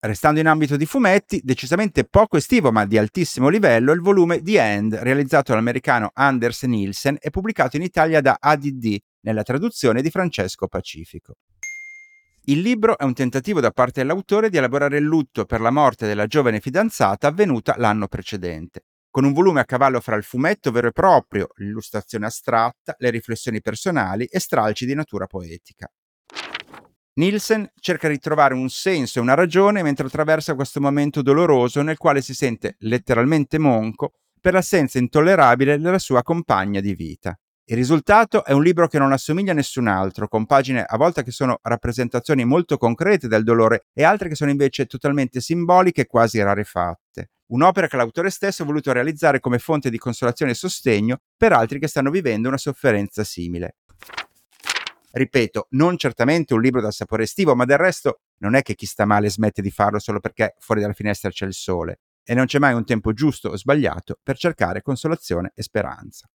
Restando 0.00 0.40
in 0.40 0.48
ambito 0.48 0.76
di 0.76 0.84
fumetti, 0.84 1.40
decisamente 1.42 2.04
poco 2.04 2.36
estivo 2.36 2.72
ma 2.72 2.84
di 2.84 2.98
altissimo 2.98 3.48
livello, 3.48 3.92
il 3.92 4.02
volume 4.02 4.42
The 4.42 4.60
End, 4.60 4.94
realizzato 4.96 5.52
dall'americano 5.52 6.10
Anders 6.12 6.64
Nielsen 6.64 7.16
e 7.18 7.30
pubblicato 7.30 7.76
in 7.76 7.82
Italia 7.82 8.20
da 8.20 8.36
ADD, 8.38 8.98
nella 9.20 9.42
traduzione 9.44 10.02
di 10.02 10.10
Francesco 10.10 10.68
Pacifico. 10.68 11.36
Il 12.46 12.60
libro 12.60 12.98
è 12.98 13.04
un 13.04 13.14
tentativo 13.14 13.60
da 13.60 13.70
parte 13.70 14.02
dell'autore 14.02 14.50
di 14.50 14.58
elaborare 14.58 14.98
il 14.98 15.04
lutto 15.04 15.46
per 15.46 15.62
la 15.62 15.70
morte 15.70 16.06
della 16.06 16.26
giovane 16.26 16.60
fidanzata 16.60 17.26
avvenuta 17.26 17.74
l'anno 17.78 18.06
precedente, 18.06 18.84
con 19.08 19.24
un 19.24 19.32
volume 19.32 19.60
a 19.60 19.64
cavallo 19.64 19.98
fra 19.98 20.16
il 20.16 20.24
fumetto 20.24 20.70
vero 20.70 20.88
e 20.88 20.92
proprio, 20.92 21.48
l'illustrazione 21.54 22.26
astratta, 22.26 22.96
le 22.98 23.08
riflessioni 23.08 23.62
personali 23.62 24.26
e 24.26 24.40
stralci 24.40 24.84
di 24.84 24.92
natura 24.92 25.26
poetica. 25.26 25.90
Nielsen 27.14 27.66
cerca 27.80 28.08
di 28.08 28.18
trovare 28.18 28.52
un 28.52 28.68
senso 28.68 29.20
e 29.20 29.22
una 29.22 29.32
ragione 29.32 29.82
mentre 29.82 30.06
attraversa 30.06 30.54
questo 30.54 30.82
momento 30.82 31.22
doloroso 31.22 31.80
nel 31.80 31.96
quale 31.96 32.20
si 32.20 32.34
sente 32.34 32.76
letteralmente 32.80 33.58
monco 33.58 34.16
per 34.38 34.52
l'assenza 34.52 34.98
intollerabile 34.98 35.78
della 35.78 35.98
sua 35.98 36.22
compagna 36.22 36.80
di 36.80 36.94
vita. 36.94 37.38
Il 37.66 37.76
risultato 37.76 38.44
è 38.44 38.52
un 38.52 38.62
libro 38.62 38.88
che 38.88 38.98
non 38.98 39.10
assomiglia 39.10 39.52
a 39.52 39.54
nessun 39.54 39.86
altro, 39.86 40.28
con 40.28 40.44
pagine 40.44 40.84
a 40.86 40.98
volte 40.98 41.22
che 41.22 41.30
sono 41.30 41.60
rappresentazioni 41.62 42.44
molto 42.44 42.76
concrete 42.76 43.26
del 43.26 43.42
dolore 43.42 43.86
e 43.94 44.04
altre 44.04 44.28
che 44.28 44.34
sono 44.34 44.50
invece 44.50 44.84
totalmente 44.84 45.40
simboliche 45.40 46.02
e 46.02 46.06
quasi 46.06 46.42
rarefatte. 46.42 47.30
Un'opera 47.46 47.88
che 47.88 47.96
l'autore 47.96 48.28
stesso 48.28 48.62
ha 48.62 48.66
voluto 48.66 48.92
realizzare 48.92 49.40
come 49.40 49.58
fonte 49.58 49.88
di 49.88 49.96
consolazione 49.96 50.52
e 50.52 50.56
sostegno 50.56 51.20
per 51.38 51.52
altri 51.52 51.78
che 51.78 51.88
stanno 51.88 52.10
vivendo 52.10 52.48
una 52.48 52.58
sofferenza 52.58 53.24
simile. 53.24 53.76
Ripeto, 55.12 55.68
non 55.70 55.96
certamente 55.96 56.52
un 56.52 56.60
libro 56.60 56.82
dal 56.82 56.92
sapore 56.92 57.22
estivo, 57.22 57.54
ma 57.54 57.64
del 57.64 57.78
resto 57.78 58.20
non 58.40 58.56
è 58.56 58.60
che 58.62 58.74
chi 58.74 58.84
sta 58.84 59.06
male 59.06 59.30
smette 59.30 59.62
di 59.62 59.70
farlo 59.70 59.98
solo 59.98 60.20
perché 60.20 60.54
fuori 60.58 60.82
dalla 60.82 60.92
finestra 60.92 61.30
c'è 61.30 61.46
il 61.46 61.54
sole. 61.54 62.00
E 62.22 62.34
non 62.34 62.44
c'è 62.44 62.58
mai 62.58 62.74
un 62.74 62.84
tempo 62.84 63.14
giusto 63.14 63.48
o 63.48 63.56
sbagliato 63.56 64.18
per 64.22 64.36
cercare 64.36 64.82
consolazione 64.82 65.52
e 65.54 65.62
speranza. 65.62 66.28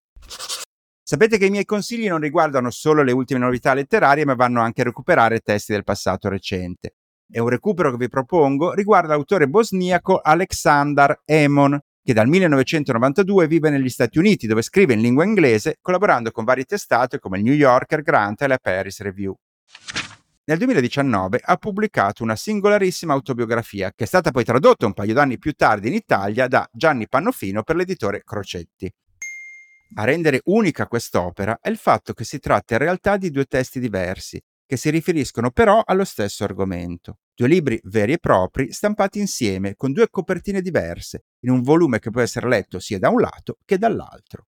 Sapete 1.10 1.40
che 1.40 1.48
i 1.48 1.50
miei 1.50 1.66
consigli 1.66 2.08
non 2.08 2.20
riguardano 2.20 2.70
solo 2.70 3.02
le 3.02 3.12
ultime 3.12 3.40
novità 3.40 3.74
letterarie, 3.74 4.26
ma 4.26 4.36
vanno 4.36 4.62
anche 4.62 4.82
a 4.82 4.84
recuperare 4.84 5.40
testi 5.40 5.72
del 5.72 5.84
passato 5.84 6.30
recente. 6.30 6.98
E 7.28 7.40
un 7.40 7.50
recupero 7.50 7.90
che 7.90 7.98
vi 7.98 8.08
propongo 8.08 8.74
riguarda 8.74 9.16
l'autore 9.16 9.48
bosniaco 9.48 10.20
Aleksandar 10.20 11.22
Emon, 11.26 11.80
che 12.04 12.14
dal 12.14 12.28
1992 12.28 13.48
vive 13.48 13.72
negli 13.72 13.90
Stati 13.90 14.20
Uniti, 14.20 14.46
dove 14.46 14.62
scrive 14.62 14.94
in 14.94 15.02
lingua 15.02 15.24
inglese, 15.24 15.80
collaborando 15.82 16.30
con 16.30 16.44
varie 16.44 16.66
testate 16.66 17.18
come 17.18 17.40
il 17.40 17.44
New 17.44 17.56
Yorker, 17.56 18.04
Grant 18.04 18.44
e 18.44 18.48
la 18.48 18.60
Paris 18.62 19.02
Review. 19.02 19.34
Nel 20.44 20.60
2019 20.60 21.40
ha 21.44 21.56
pubblicato 21.56 22.22
una 22.22 22.36
singolarissima 22.36 23.14
autobiografia, 23.14 23.92
che 23.96 24.04
è 24.04 24.08
stata 24.08 24.30
poi 24.30 24.44
tradotta 24.44 24.86
un 24.86 24.94
paio 24.94 25.16
d'anni 25.16 25.40
più 25.40 25.54
tardi 25.54 25.88
in 25.88 25.96
Italia 25.96 26.48
da 26.48 26.70
Gianni 26.72 27.08
Pannofino 27.10 27.64
per 27.64 27.78
l'editore 27.78 28.22
Crocetti. 28.24 28.94
A 29.96 30.04
rendere 30.04 30.42
unica 30.46 30.88
quest'opera 30.88 31.58
è 31.60 31.70
il 31.70 31.78
fatto 31.78 32.14
che 32.14 32.24
si 32.24 32.38
tratta 32.40 32.76
in 32.76 32.80
realtà 32.80 33.18
di 33.18 33.32
due 33.32 33.46
testi 33.46 33.80
diversi, 33.80 34.40
che 34.66 34.78
si 34.78 34.92
riferiscono 34.92 35.50
però 35.50 35.82
allo 35.84 36.06
stesso 36.06 36.44
argomento. 36.44 37.18
Due 37.34 37.48
libri 37.48 37.80
veri 37.86 38.14
e 38.14 38.20
propri 38.20 38.72
stampati 38.72 39.20
insieme 39.20 39.74
con 39.76 39.92
due 39.92 40.08
copertine 40.10 40.62
diverse, 40.62 41.24
in 41.40 41.50
un 41.50 41.64
volume 41.64 41.98
che 41.98 42.12
può 42.12 42.22
essere 42.22 42.48
letto 42.48 42.80
sia 42.80 43.00
da 43.00 43.10
un 43.10 43.20
lato 43.20 43.58
che 43.66 43.80
dall'altro. 43.80 44.46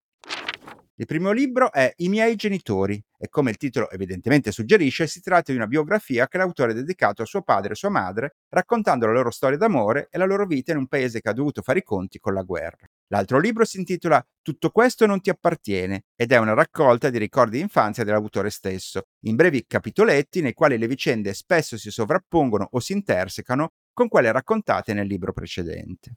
Il 0.96 1.08
primo 1.08 1.32
libro 1.32 1.72
è 1.72 1.92
I 1.98 2.10
miei 2.10 2.36
genitori 2.36 3.04
e 3.18 3.28
come 3.28 3.50
il 3.50 3.58
titolo 3.58 3.90
evidentemente 3.90 4.52
suggerisce 4.52 5.08
si 5.08 5.22
tratta 5.22 5.52
di 5.52 5.58
una 5.58 5.66
biografia 5.66 6.28
che 6.28 6.38
l'autore 6.38 6.74
ha 6.74 6.76
dedicato 6.76 7.24
a 7.24 7.26
suo 7.26 7.42
padre 7.42 7.74
e 7.74 7.76
sua 7.76 7.90
madre, 7.90 8.36
raccontando 8.50 9.08
la 9.08 9.14
loro 9.14 9.32
storia 9.32 9.58
d'amore 9.58 10.08
e 10.12 10.20
la 10.20 10.26
loro 10.26 10.46
vita 10.46 10.72
in 10.72 10.78
un 10.78 10.88
paese 10.88 11.20
che 11.20 11.30
ha 11.30 11.34
dovuto 11.34 11.64
fare 11.64 11.80
i 11.80 11.84
conti 11.84 12.20
con 12.20 12.36
la 12.36 12.44
guerra. 12.44 12.86
L'altro 13.12 13.40
libro 13.40 13.66
si 13.66 13.78
intitola 13.78 14.26
Tutto 14.42 14.70
questo 14.70 15.06
non 15.06 15.20
ti 15.20 15.30
appartiene 15.30 16.06
ed 16.16 16.32
è 16.32 16.38
una 16.38 16.54
raccolta 16.54 17.10
di 17.10 17.18
ricordi 17.18 17.58
di 17.58 17.64
infanzia 17.64 18.06
dell'autore 18.06 18.50
stesso, 18.50 19.08
in 19.26 19.36
brevi 19.36 19.66
capitoletti 19.68 20.42
nei 20.42 20.54
quali 20.54 20.78
le 20.78 20.88
vicende 20.88 21.34
spesso 21.34 21.78
si 21.78 21.92
sovrappongono 21.92 22.70
o 22.72 22.80
si 22.80 22.94
intersecano 22.94 23.74
con 23.94 24.08
quelle 24.08 24.32
raccontate 24.32 24.94
nel 24.94 25.08
libro 25.08 25.34
precedente. 25.34 26.16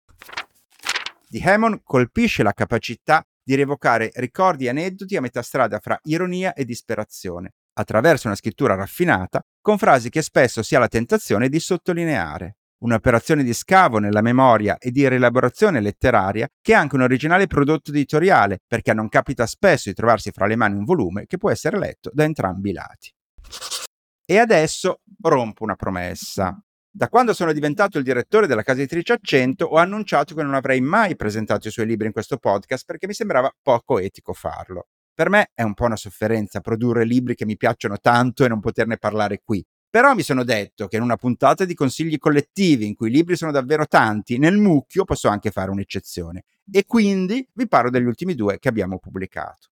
Di 1.29 1.43
Hammond 1.45 1.81
colpisce 1.83 2.45
la 2.45 2.53
capacità 2.53 3.27
di 3.43 3.57
rievocare 3.57 4.13
ricordi 4.15 4.67
e 4.67 4.69
aneddoti 4.69 5.17
a 5.17 5.21
metà 5.21 5.43
strada 5.43 5.81
fra 5.81 5.99
ironia 6.05 6.55
e 6.55 6.65
disperazione, 6.65 7.55
attraverso 7.73 8.29
una 8.29 8.37
scrittura 8.37 8.77
raffinata, 8.77 9.43
con 9.61 9.79
frasi 9.79 10.11
che 10.11 10.23
spesso 10.23 10.63
si 10.63 10.77
ha 10.77 10.79
la 10.79 10.89
tentazione 10.89 11.49
di 11.49 11.59
sottolineare. 11.59 12.59
Un'operazione 12.85 13.43
di 13.43 13.55
scavo 13.55 13.99
nella 13.99 14.21
memoria 14.21 14.76
e 14.76 14.91
di 14.91 15.09
rielaborazione 15.09 15.81
letteraria 15.81 16.47
che 16.61 16.73
è 16.73 16.75
anche 16.75 16.97
un 16.97 17.00
originale 17.00 17.47
prodotto 17.47 17.91
editoriale, 17.91 18.59
perché 18.67 18.93
non 18.93 19.09
capita 19.09 19.47
spesso 19.47 19.88
di 19.88 19.95
trovarsi 19.95 20.33
fra 20.33 20.47
le 20.47 20.55
mani 20.55 20.76
un 20.76 20.85
volume 20.85 21.25
che 21.25 21.38
può 21.38 21.50
essere 21.50 21.79
letto 21.79 22.11
da 22.12 22.25
entrambi 22.25 22.71
i 22.71 22.73
lati. 22.75 23.11
E 24.26 24.38
adesso 24.38 25.00
rompo 25.23 25.64
una 25.64 25.76
promessa. 25.76 26.62
Da 26.91 27.09
quando 27.09 27.33
sono 27.33 27.55
diventato 27.55 27.97
il 27.97 28.05
direttore 28.05 28.47
della 28.47 28.62
casa 28.62 28.81
editrice 28.81 29.14
Accento 29.14 29.64
ho 29.64 29.76
annunciato 29.76 30.35
che 30.35 30.43
non 30.43 30.53
avrei 30.53 30.83
mai 30.83 31.17
presentato 31.17 31.69
i 31.69 31.71
suoi 31.71 31.87
libri 31.87 32.07
in 32.07 32.12
questo 32.12 32.37
podcast 32.37 32.85
perché 32.85 33.07
mi 33.07 33.14
sembrava 33.14 33.50
poco 33.62 33.99
etico 33.99 34.35
farlo. 34.35 34.88
Per 35.14 35.31
me 35.31 35.53
è 35.55 35.62
un 35.62 35.73
po' 35.73 35.87
una 35.87 35.97
sofferenza 35.97 36.61
produrre 36.61 37.07
libri 37.07 37.35
che 37.35 37.47
mi 37.47 37.57
piacciono 37.57 37.97
tanto 37.99 38.45
e 38.45 38.49
non 38.49 38.61
poterne 38.61 38.99
parlare 38.99 39.41
qui. 39.43 39.64
Però 39.95 40.13
mi 40.13 40.23
sono 40.23 40.43
detto 40.43 40.89
che 40.89 40.97
in 40.97 41.03
una 41.03 41.15
puntata 41.15 41.65
di 41.65 41.73
consigli 41.73 42.19
collettivi 42.19 42.85
in 42.85 42.97
cui 42.97 43.11
i 43.11 43.13
libri 43.13 43.37
sono 43.37 43.53
davvero 43.53 43.87
tanti, 43.87 44.39
nel 44.39 44.57
mucchio 44.57 45.05
posso 45.05 45.29
anche 45.29 45.53
fare 45.53 45.71
un'eccezione. 45.71 46.43
E 46.69 46.85
quindi 46.85 47.47
vi 47.53 47.69
parlo 47.69 47.91
degli 47.91 48.05
ultimi 48.05 48.35
due 48.35 48.59
che 48.59 48.67
abbiamo 48.67 48.99
pubblicato. 48.99 49.69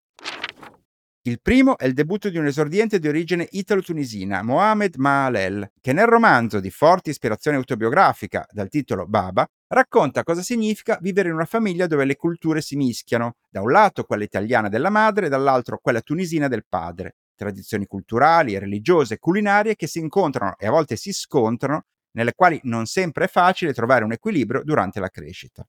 Il 1.22 1.40
primo 1.42 1.76
è 1.76 1.86
il 1.86 1.94
debutto 1.94 2.28
di 2.28 2.38
un 2.38 2.46
esordiente 2.46 3.00
di 3.00 3.08
origine 3.08 3.48
italo-tunisina, 3.50 4.44
Mohamed 4.44 4.94
Maalel, 4.94 5.72
che 5.80 5.92
nel 5.92 6.06
romanzo 6.06 6.60
di 6.60 6.70
forte 6.70 7.10
ispirazione 7.10 7.56
autobiografica, 7.56 8.46
dal 8.52 8.68
titolo 8.68 9.08
Baba, 9.08 9.44
racconta 9.66 10.22
cosa 10.22 10.42
significa 10.42 10.98
vivere 11.00 11.30
in 11.30 11.34
una 11.34 11.46
famiglia 11.46 11.88
dove 11.88 12.04
le 12.04 12.14
culture 12.14 12.60
si 12.60 12.76
mischiano, 12.76 13.38
da 13.50 13.60
un 13.60 13.72
lato 13.72 14.04
quella 14.04 14.22
italiana 14.22 14.68
della 14.68 14.90
madre 14.90 15.26
e 15.26 15.28
dall'altro 15.28 15.80
quella 15.82 16.00
tunisina 16.00 16.46
del 16.46 16.64
padre, 16.68 17.16
tradizioni 17.34 17.86
culturali, 17.86 18.58
religiose 18.58 19.18
culinarie 19.18 19.76
che 19.76 19.86
si 19.86 19.98
incontrano 19.98 20.54
e 20.58 20.66
a 20.66 20.70
volte 20.70 20.96
si 20.96 21.12
scontrano, 21.12 21.84
nelle 22.12 22.34
quali 22.34 22.60
non 22.64 22.86
sempre 22.86 23.24
è 23.24 23.28
facile 23.28 23.72
trovare 23.72 24.04
un 24.04 24.12
equilibrio 24.12 24.62
durante 24.64 25.00
la 25.00 25.08
crescita. 25.08 25.66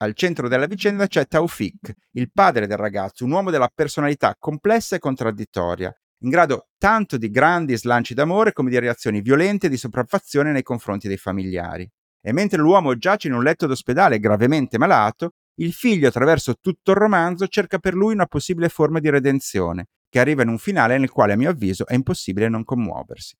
Al 0.00 0.14
centro 0.14 0.46
della 0.48 0.66
vicenda 0.66 1.06
c'è 1.08 1.26
Taufik, 1.26 1.92
il 2.12 2.30
padre 2.32 2.66
del 2.66 2.76
ragazzo, 2.76 3.24
un 3.24 3.32
uomo 3.32 3.50
dalla 3.50 3.70
personalità 3.72 4.36
complessa 4.38 4.94
e 4.94 5.00
contraddittoria, 5.00 5.92
in 6.22 6.30
grado 6.30 6.68
tanto 6.78 7.16
di 7.16 7.30
grandi 7.30 7.76
slanci 7.76 8.14
d'amore 8.14 8.52
come 8.52 8.70
di 8.70 8.78
reazioni 8.78 9.20
violente 9.20 9.66
e 9.66 9.70
di 9.70 9.76
sopraffazione 9.76 10.52
nei 10.52 10.62
confronti 10.62 11.08
dei 11.08 11.16
familiari. 11.16 11.88
E 12.20 12.32
mentre 12.32 12.60
l'uomo 12.60 12.96
giace 12.96 13.28
in 13.28 13.34
un 13.34 13.42
letto 13.42 13.66
d'ospedale 13.66 14.18
gravemente 14.18 14.78
malato, 14.78 15.32
il 15.60 15.72
figlio 15.72 16.08
attraverso 16.08 16.56
tutto 16.60 16.92
il 16.92 16.96
romanzo 16.96 17.48
cerca 17.48 17.78
per 17.78 17.94
lui 17.94 18.14
una 18.14 18.26
possibile 18.26 18.68
forma 18.68 19.00
di 19.00 19.10
redenzione, 19.10 19.86
che 20.08 20.18
arriva 20.20 20.42
in 20.42 20.48
un 20.48 20.58
finale 20.58 20.98
nel 20.98 21.10
quale 21.10 21.34
a 21.34 21.36
mio 21.36 21.50
avviso 21.50 21.86
è 21.86 21.94
impossibile 21.94 22.48
non 22.48 22.64
commuoversi. 22.64 23.36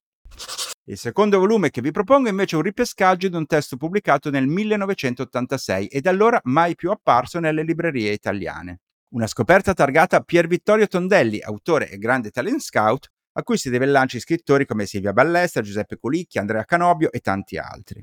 Il 0.85 0.96
secondo 0.96 1.38
volume 1.38 1.70
che 1.70 1.83
vi 1.83 1.90
propongo 1.90 2.28
invece 2.28 2.54
è 2.54 2.59
un 2.59 2.64
ripescaggio 2.64 3.28
di 3.28 3.37
un 3.37 3.46
testo 3.46 3.76
pubblicato 3.76 4.31
nel 4.31 4.46
1986 4.46 5.87
e 5.87 6.00
da 6.00 6.11
allora 6.11 6.40
mai 6.44 6.74
più 6.74 6.90
apparso 6.90 7.40
nelle 7.40 7.62
librerie 7.62 8.12
italiane. 8.12 8.81
Una 9.11 9.26
scoperta 9.26 9.74
targata 9.74 10.20
Pier 10.20 10.46
Vittorio 10.46 10.87
Tondelli, 10.87 11.40
autore 11.40 11.90
e 11.90 11.98
grande 11.98 12.31
talent 12.31 12.61
scout, 12.61 13.09
a 13.33 13.42
cui 13.42 13.57
si 13.57 13.70
deve 13.70 13.85
il 13.85 13.90
lancio 13.90 14.18
scrittori 14.18 14.66
come 14.66 14.87
Silvia 14.87 15.12
Ballestra, 15.12 15.62
Giuseppe 15.62 15.98
Colicchi, 15.98 16.38
Andrea 16.38 16.64
Canobio 16.64 17.12
e 17.12 17.20
tanti 17.20 17.59
altri. 17.59 18.02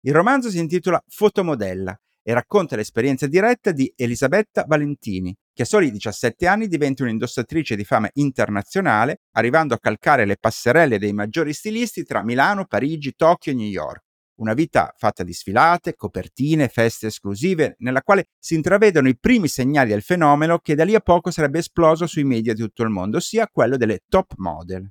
Il 0.00 0.12
romanzo 0.12 0.50
si 0.50 0.58
intitola 0.58 1.02
Fotomodella 1.08 1.98
e 2.22 2.32
racconta 2.32 2.76
l'esperienza 2.76 3.26
diretta 3.26 3.72
di 3.72 3.92
Elisabetta 3.96 4.64
Valentini, 4.66 5.36
che 5.54 5.62
a 5.62 5.66
soli 5.66 5.92
17 5.92 6.48
anni 6.48 6.66
diventa 6.66 7.04
un'indossatrice 7.04 7.76
di 7.76 7.84
fama 7.84 8.10
internazionale, 8.14 9.20
arrivando 9.34 9.72
a 9.72 9.78
calcare 9.78 10.24
le 10.24 10.36
passerelle 10.36 10.98
dei 10.98 11.12
maggiori 11.12 11.52
stilisti 11.52 12.02
tra 12.02 12.24
Milano, 12.24 12.66
Parigi, 12.66 13.14
Tokyo 13.14 13.52
e 13.52 13.54
New 13.54 13.68
York. 13.68 14.02
Una 14.36 14.52
vita 14.52 14.92
fatta 14.96 15.22
di 15.22 15.32
sfilate, 15.32 15.94
copertine, 15.94 16.66
feste 16.66 17.06
esclusive, 17.06 17.76
nella 17.78 18.02
quale 18.02 18.30
si 18.36 18.56
intravedono 18.56 19.08
i 19.08 19.16
primi 19.16 19.46
segnali 19.46 19.90
del 19.90 20.02
fenomeno 20.02 20.58
che 20.58 20.74
da 20.74 20.84
lì 20.84 20.96
a 20.96 21.00
poco 21.00 21.30
sarebbe 21.30 21.60
esploso 21.60 22.08
sui 22.08 22.24
media 22.24 22.52
di 22.52 22.60
tutto 22.60 22.82
il 22.82 22.90
mondo, 22.90 23.18
ossia 23.18 23.46
quello 23.46 23.76
delle 23.76 24.00
top 24.08 24.32
model. 24.38 24.90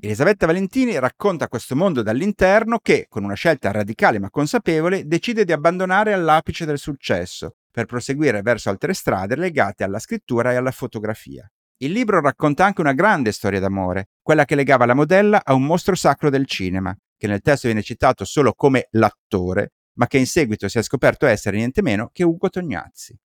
Elisabetta 0.00 0.46
Valentini 0.46 0.98
racconta 0.98 1.48
questo 1.48 1.76
mondo 1.76 2.02
dall'interno 2.02 2.78
che, 2.78 3.04
con 3.06 3.24
una 3.24 3.34
scelta 3.34 3.70
radicale 3.70 4.18
ma 4.18 4.30
consapevole, 4.30 5.06
decide 5.06 5.44
di 5.44 5.52
abbandonare 5.52 6.14
all'apice 6.14 6.64
del 6.64 6.78
successo 6.78 7.56
per 7.70 7.86
proseguire 7.86 8.42
verso 8.42 8.70
altre 8.70 8.94
strade 8.94 9.36
legate 9.36 9.84
alla 9.84 9.98
scrittura 9.98 10.52
e 10.52 10.56
alla 10.56 10.70
fotografia. 10.70 11.50
Il 11.80 11.92
libro 11.92 12.20
racconta 12.20 12.64
anche 12.64 12.80
una 12.80 12.92
grande 12.92 13.30
storia 13.30 13.60
d'amore, 13.60 14.08
quella 14.20 14.44
che 14.44 14.56
legava 14.56 14.84
la 14.84 14.94
modella 14.94 15.42
a 15.44 15.54
un 15.54 15.64
mostro 15.64 15.94
sacro 15.94 16.28
del 16.28 16.46
cinema, 16.46 16.96
che 17.16 17.28
nel 17.28 17.40
testo 17.40 17.68
viene 17.68 17.82
citato 17.82 18.24
solo 18.24 18.52
come 18.52 18.88
l'attore, 18.92 19.74
ma 19.94 20.06
che 20.06 20.18
in 20.18 20.26
seguito 20.26 20.68
si 20.68 20.78
è 20.78 20.82
scoperto 20.82 21.26
essere 21.26 21.56
niente 21.56 21.82
meno 21.82 22.10
che 22.12 22.24
Ugo 22.24 22.48
Tognazzi. 22.48 23.16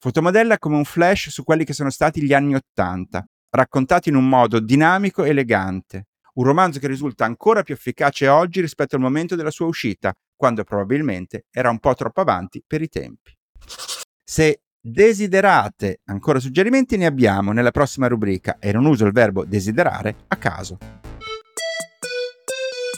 Fotomodella 0.00 0.58
come 0.58 0.76
un 0.76 0.84
flash 0.84 1.30
su 1.30 1.44
quelli 1.44 1.64
che 1.64 1.72
sono 1.72 1.90
stati 1.90 2.22
gli 2.22 2.32
anni 2.32 2.54
Ottanta, 2.54 3.26
raccontati 3.50 4.10
in 4.10 4.14
un 4.14 4.28
modo 4.28 4.60
dinamico 4.60 5.24
e 5.24 5.30
elegante. 5.30 6.08
Un 6.34 6.44
romanzo 6.44 6.78
che 6.78 6.86
risulta 6.86 7.24
ancora 7.24 7.62
più 7.62 7.74
efficace 7.74 8.28
oggi 8.28 8.60
rispetto 8.60 8.94
al 8.94 9.02
momento 9.02 9.34
della 9.34 9.50
sua 9.50 9.66
uscita, 9.66 10.14
quando 10.38 10.62
probabilmente 10.62 11.46
era 11.50 11.68
un 11.68 11.80
po' 11.80 11.94
troppo 11.94 12.20
avanti 12.20 12.62
per 12.64 12.80
i 12.80 12.88
tempi. 12.88 13.36
Se 14.24 14.62
desiderate 14.80 16.00
ancora 16.04 16.38
suggerimenti 16.38 16.96
ne 16.96 17.06
abbiamo 17.06 17.52
nella 17.52 17.72
prossima 17.72 18.06
rubrica 18.06 18.58
e 18.60 18.72
non 18.72 18.86
uso 18.86 19.04
il 19.04 19.12
verbo 19.12 19.44
desiderare 19.44 20.14
a 20.28 20.36
caso. 20.36 20.78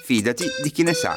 Fidati 0.04 0.44
di 0.62 0.70
chi 0.70 0.82
ne 0.82 0.92
sa. 0.92 1.14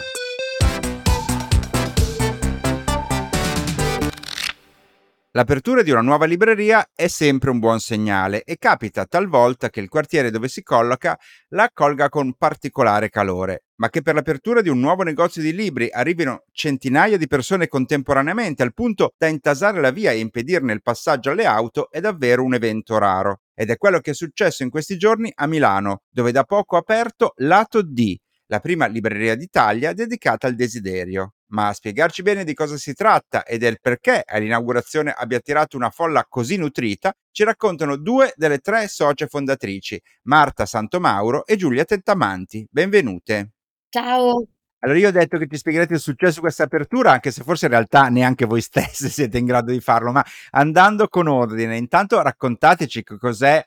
L'apertura 5.35 5.81
di 5.81 5.89
una 5.89 6.01
nuova 6.01 6.27
libreria 6.27 6.91
è 6.93 7.07
sempre 7.07 7.49
un 7.49 7.57
buon 7.57 7.79
segnale 7.79 8.43
e 8.43 8.57
capita 8.59 9.07
talvolta 9.07 9.71
che 9.71 9.79
il 9.79 9.89
quartiere 9.89 10.29
dove 10.29 10.47
si 10.47 10.61
colloca 10.61 11.17
la 11.49 11.63
accolga 11.63 12.07
con 12.07 12.35
particolare 12.35 13.09
calore, 13.09 13.63
ma 13.77 13.89
che 13.89 14.03
per 14.03 14.13
l'apertura 14.13 14.61
di 14.61 14.69
un 14.69 14.79
nuovo 14.79 15.01
negozio 15.01 15.41
di 15.41 15.51
libri 15.51 15.89
arrivino 15.91 16.43
centinaia 16.51 17.17
di 17.17 17.25
persone 17.25 17.67
contemporaneamente 17.67 18.61
al 18.61 18.75
punto 18.75 19.13
da 19.17 19.25
intasare 19.25 19.81
la 19.81 19.89
via 19.89 20.11
e 20.11 20.19
impedirne 20.19 20.71
il 20.71 20.83
passaggio 20.83 21.31
alle 21.31 21.47
auto 21.47 21.89
è 21.89 21.99
davvero 21.99 22.43
un 22.43 22.53
evento 22.53 22.99
raro. 22.99 23.41
Ed 23.55 23.71
è 23.71 23.77
quello 23.77 24.01
che 24.01 24.11
è 24.11 24.13
successo 24.13 24.61
in 24.61 24.69
questi 24.69 24.97
giorni 24.97 25.31
a 25.33 25.47
Milano, 25.47 26.03
dove 26.11 26.31
da 26.31 26.43
poco 26.43 26.75
ha 26.75 26.79
aperto 26.79 27.33
Lato 27.37 27.81
D, 27.81 28.15
la 28.53 28.59
prima 28.59 28.85
libreria 28.85 29.33
d'Italia 29.33 29.93
dedicata 29.93 30.45
al 30.45 30.53
desiderio. 30.53 31.33
Ma 31.53 31.67
a 31.67 31.73
spiegarci 31.73 32.23
bene 32.23 32.43
di 32.43 32.53
cosa 32.53 32.77
si 32.77 32.93
tratta 32.93 33.43
e 33.43 33.57
del 33.57 33.79
perché 33.79 34.23
all'inaugurazione 34.25 35.11
abbia 35.15 35.37
attirato 35.37 35.77
una 35.77 35.91
folla 35.91 36.25
così 36.27 36.57
nutrita, 36.57 37.15
ci 37.31 37.43
raccontano 37.43 37.95
due 37.95 38.33
delle 38.35 38.57
tre 38.57 38.87
socie 38.87 39.27
fondatrici, 39.27 40.01
Marta 40.23 40.65
Santomauro 40.65 41.45
e 41.45 41.55
Giulia 41.55 41.85
Tettamanti. 41.85 42.67
Benvenute. 42.69 43.51
Ciao. 43.89 44.47
Allora 44.79 44.97
io 44.97 45.09
ho 45.09 45.11
detto 45.11 45.37
che 45.37 45.47
ci 45.47 45.57
spiegherete 45.57 45.93
il 45.93 45.99
successo 45.99 46.35
di 46.35 46.39
questa 46.41 46.63
apertura, 46.63 47.11
anche 47.11 47.31
se 47.31 47.43
forse 47.43 47.65
in 47.65 47.71
realtà 47.71 48.09
neanche 48.09 48.45
voi 48.45 48.59
stesse 48.59 49.07
siete 49.09 49.37
in 49.37 49.45
grado 49.45 49.71
di 49.71 49.79
farlo, 49.79 50.11
ma 50.11 50.25
andando 50.51 51.07
con 51.07 51.27
ordine, 51.27 51.77
intanto 51.77 52.21
raccontateci 52.21 53.03
cos'è 53.03 53.63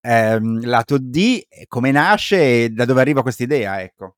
ehm, 0.00 0.64
lato 0.66 0.98
D, 0.98 1.42
come 1.66 1.90
nasce 1.90 2.64
e 2.64 2.68
da 2.70 2.84
dove 2.84 3.00
arriva 3.00 3.22
questa 3.22 3.42
idea, 3.42 3.82
ecco. 3.82 4.16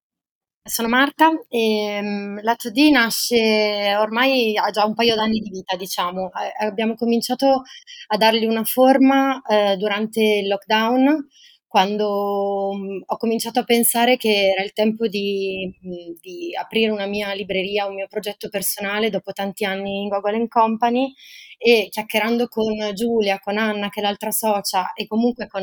Sono 0.62 0.88
Marta 0.88 1.30
e 1.48 1.98
um, 2.02 2.40
Lato 2.42 2.70
D 2.70 2.90
nasce 2.90 3.96
ormai 3.96 4.56
ha 4.58 4.70
già 4.70 4.84
un 4.84 4.92
paio 4.94 5.14
d'anni 5.14 5.38
di 5.40 5.48
vita, 5.48 5.74
diciamo. 5.74 6.30
Abbiamo 6.60 6.94
cominciato 6.96 7.62
a 8.08 8.16
dargli 8.18 8.44
una 8.44 8.64
forma 8.64 9.40
eh, 9.48 9.76
durante 9.76 10.20
il 10.20 10.48
lockdown 10.48 11.28
quando 11.66 12.72
mh, 12.74 13.02
ho 13.06 13.16
cominciato 13.16 13.60
a 13.60 13.64
pensare 13.64 14.16
che 14.16 14.50
era 14.50 14.62
il 14.62 14.72
tempo 14.72 15.06
di, 15.06 15.72
mh, 15.80 16.18
di, 16.20 16.54
aprire 16.54 16.90
una 16.90 17.06
mia 17.06 17.32
libreria, 17.32 17.86
un 17.86 17.94
mio 17.94 18.08
progetto 18.08 18.48
personale 18.48 19.08
dopo 19.08 19.32
tanti 19.32 19.64
anni 19.64 20.02
in 20.02 20.08
Google 20.08 20.48
Company 20.48 21.14
e 21.62 21.88
chiacchierando 21.90 22.48
con 22.48 22.74
Giulia, 22.94 23.38
con 23.38 23.58
Anna 23.58 23.90
che 23.90 24.00
è 24.00 24.02
l'altra 24.02 24.30
socia 24.30 24.94
e 24.94 25.06
comunque 25.06 25.46
con, 25.46 25.62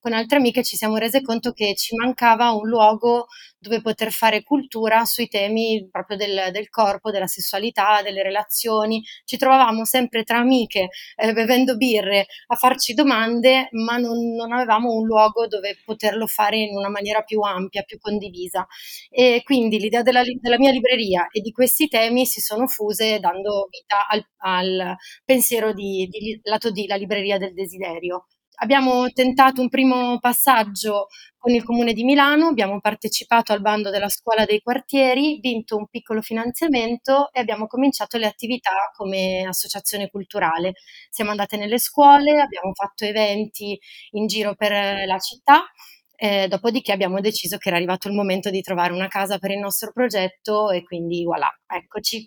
con 0.00 0.12
altre 0.12 0.38
amiche 0.38 0.64
ci 0.64 0.76
siamo 0.76 0.96
rese 0.96 1.22
conto 1.22 1.52
che 1.52 1.76
ci 1.76 1.94
mancava 1.94 2.50
un 2.50 2.66
luogo 2.66 3.28
dove 3.58 3.80
poter 3.80 4.10
fare 4.10 4.42
cultura 4.42 5.04
sui 5.04 5.28
temi 5.28 5.88
proprio 5.90 6.16
del, 6.16 6.48
del 6.52 6.68
corpo, 6.68 7.10
della 7.10 7.26
sessualità, 7.26 8.02
delle 8.02 8.22
relazioni. 8.22 9.02
Ci 9.24 9.36
trovavamo 9.36 9.84
sempre 9.84 10.24
tra 10.24 10.38
amiche 10.38 10.88
eh, 11.16 11.32
bevendo 11.32 11.76
birre 11.76 12.26
a 12.48 12.56
farci 12.56 12.94
domande, 12.94 13.68
ma 13.72 13.96
non, 13.98 14.34
non, 14.34 14.52
avevamo 14.52 14.92
un 14.92 15.06
luogo 15.06 15.46
dove 15.46 15.78
poterlo 15.84 16.26
fare 16.26 16.58
in 16.58 16.76
una 16.76 16.88
maniera 16.88 17.22
più 17.22 17.40
ampia, 17.40 17.82
più 17.82 17.98
condivisa. 17.98 18.66
E 19.10 19.42
quindi 19.44 19.78
l'idea 19.78 20.02
della, 20.02 20.22
della 20.40 20.58
mia 20.58 20.70
libreria 20.70 21.28
e 21.30 21.40
di 21.40 21.52
questi 21.52 21.88
temi 21.88 22.26
si 22.26 22.40
sono 22.40 22.66
fuse 22.66 23.18
dando 23.18 23.68
vita 23.70 24.06
al, 24.08 24.24
al 24.38 24.96
pensiero 25.24 25.35
di, 25.72 26.06
di 26.10 26.40
lato 26.44 26.70
D, 26.70 26.84
la 26.86 26.96
libreria 26.96 27.38
del 27.38 27.52
desiderio. 27.54 28.26
Abbiamo 28.58 29.08
tentato 29.10 29.60
un 29.60 29.68
primo 29.68 30.18
passaggio 30.18 31.08
con 31.36 31.52
il 31.54 31.62
Comune 31.62 31.92
di 31.92 32.04
Milano, 32.04 32.46
abbiamo 32.48 32.80
partecipato 32.80 33.52
al 33.52 33.60
bando 33.60 33.90
della 33.90 34.08
scuola 34.08 34.46
dei 34.46 34.60
quartieri, 34.60 35.38
vinto 35.40 35.76
un 35.76 35.86
piccolo 35.88 36.22
finanziamento 36.22 37.30
e 37.32 37.40
abbiamo 37.40 37.66
cominciato 37.66 38.16
le 38.16 38.26
attività 38.26 38.70
come 38.96 39.44
associazione 39.46 40.08
culturale. 40.08 40.72
Siamo 41.10 41.30
andate 41.30 41.58
nelle 41.58 41.78
scuole, 41.78 42.40
abbiamo 42.40 42.72
fatto 42.72 43.04
eventi 43.04 43.78
in 44.12 44.26
giro 44.26 44.54
per 44.54 44.72
la 45.06 45.18
città 45.18 45.66
eh, 46.16 46.48
dopodiché 46.48 46.92
abbiamo 46.92 47.20
deciso 47.20 47.58
che 47.58 47.68
era 47.68 47.76
arrivato 47.76 48.08
il 48.08 48.14
momento 48.14 48.50
di 48.50 48.62
trovare 48.62 48.92
una 48.92 49.08
casa 49.08 49.38
per 49.38 49.50
il 49.50 49.58
nostro 49.58 49.92
progetto 49.92 50.70
e 50.70 50.82
quindi 50.82 51.22
voilà, 51.24 51.48
eccoci. 51.66 52.26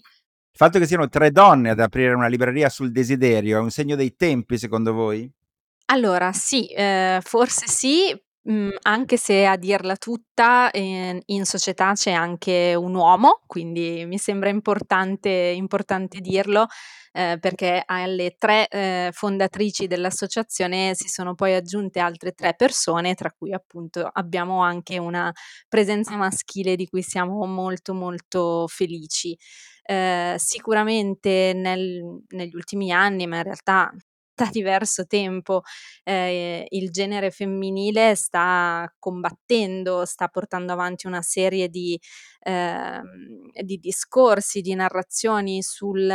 Il 0.52 0.58
fatto 0.66 0.80
che 0.80 0.88
siano 0.88 1.08
tre 1.08 1.32
donne 1.32 1.70
ad 1.70 1.80
aprire 1.80 2.14
una 2.14 2.28
libreria 2.28 2.70
sul 2.70 2.92
desiderio 2.92 3.58
è 3.58 3.62
un 3.62 3.70
segno 3.72 3.96
dei 3.96 4.16
tempi, 4.16 4.58
secondo 4.58 4.94
voi? 4.94 5.32
Allora 5.92 6.32
sì, 6.34 6.68
ehm, 6.72 7.22
forse 7.22 7.66
sì, 7.68 8.16
mhmm, 8.44 8.70
anche 8.84 9.18
se 9.18 9.46
a 9.46 9.56
dirla 9.58 9.96
tutta, 9.96 10.70
ehm, 10.72 11.20
in 11.28 11.46
società 11.46 11.94
c'è 11.94 12.12
anche 12.12 12.76
un 12.76 12.94
uomo, 12.94 13.42
quindi 13.48 14.06
mi 14.06 14.18
sembra 14.20 14.50
importante 14.50 15.30
importante 15.30 16.20
dirlo, 16.20 16.68
ehm, 17.12 17.40
perché 17.40 17.82
alle 17.86 18.36
3, 18.38 18.68
ehm, 18.68 19.12
fondatrici 19.12 19.88
dell'associazione 19.88 20.92
si 20.96 21.08
sono 21.08 21.36
poi 21.36 21.56
aggiunte 21.56 22.00
altre 22.00 22.32
3 22.34 22.54
persone, 22.56 23.14
tra 23.16 23.32
cui 23.38 23.54
appunto 23.54 24.10
abbiamo 24.12 24.62
anche 24.62 24.98
una 24.98 25.32
presenza 25.68 26.16
maschile 26.18 26.76
di 26.76 26.88
cui 26.88 27.02
siamo 27.04 27.46
molto, 27.46 27.94
molto 27.94 28.66
felici. 28.68 29.38
Ehm, 29.84 30.36
sicuramente 30.38 31.54
nel 31.56 32.02
negli 32.30 32.56
ultimi 32.56 32.92
anni, 32.92 33.26
ma 33.28 33.38
in 33.38 33.44
realtà 33.44 33.92
da 34.40 34.50
diverso 34.52 35.06
tempo 35.06 35.62
eh, 36.04 36.66
il 36.70 36.90
genere 36.92 37.32
femminile 37.32 38.16
sta 38.16 38.92
combattendo, 38.98 40.06
sta 40.06 40.28
portando 40.28 40.72
avanti 40.74 41.08
una 41.08 41.22
serie 41.22 41.68
di, 41.68 42.00
eh, 42.42 43.02
di 43.64 43.78
discorsi, 43.78 44.62
di 44.62 44.74
narrazioni 44.74 45.62
sul 45.62 46.08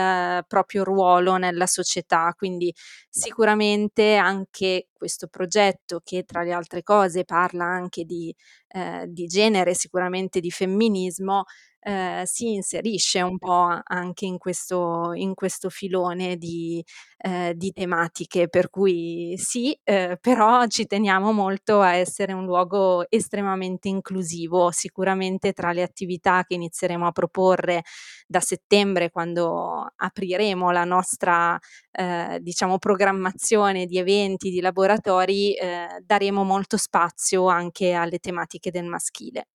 proprio 0.47 0.85
ruolo 0.85 1.37
nella 1.37 1.67
società. 1.67 2.33
Quindi 2.37 2.73
sicuramente 3.09 4.17
anche 4.17 4.89
questo 4.93 5.27
progetto 5.29 6.01
che 6.03 6.25
tra 6.25 6.43
le 6.43 6.53
altre 6.53 6.83
cose 6.83 7.25
parla 7.25 7.65
anche 7.65 8.05
di, 8.05 8.35
eh, 8.69 9.05
di 9.09 9.27
genere, 9.27 9.75
sicuramente 9.75 10.41
di 10.41 10.51
femminismo, 10.51 11.45
eh, 11.87 12.23
si 12.25 12.55
inserisce 12.55 13.21
un 13.21 13.37
po' 13.37 13.79
anche 13.83 14.25
in 14.25 14.39
questo, 14.39 15.13
in 15.13 15.35
questo 15.35 15.69
filone 15.69 16.37
di, 16.37 16.83
eh, 17.19 17.53
di, 17.55 17.73
tematiche, 17.73 18.49
per 18.49 18.71
cui 18.71 19.35
sì, 19.37 19.79
eh, 19.85 20.17
però 20.19 20.67
ci 20.67 20.87
teniamo 20.87 21.33
molto 21.33 21.83
a 21.83 21.95
essere 21.95 22.33
un 22.33 22.47
luogo 22.47 23.05
estremamente 23.11 23.89
inclusivo, 23.89 24.71
sicuramente 24.71 25.53
tra 25.53 25.73
le 25.73 25.83
attività 25.83 26.45
che 26.45 26.55
inizieremo 26.55 27.07
a 27.07 27.13
proporre 27.13 27.83
da 28.27 28.41
settembre 28.41 29.11
quando 29.11 29.93
apriremo 29.95 30.71
la 30.71 30.85
nostra 30.85 31.59
eh, 31.93 32.39
diciamo 32.41 32.79
programmazione 32.79 33.85
di 33.85 33.99
eventi, 33.99 34.51
di 34.51 34.61
laboratori, 34.63 35.55
eh, 35.55 36.01
daremo 36.03 36.45
molto 36.45 36.79
spazio 36.79 37.47
anche 37.49 37.93
alle 37.93 38.19
tematiche 38.21 38.71
del 38.71 38.87
maschile. 38.87 39.49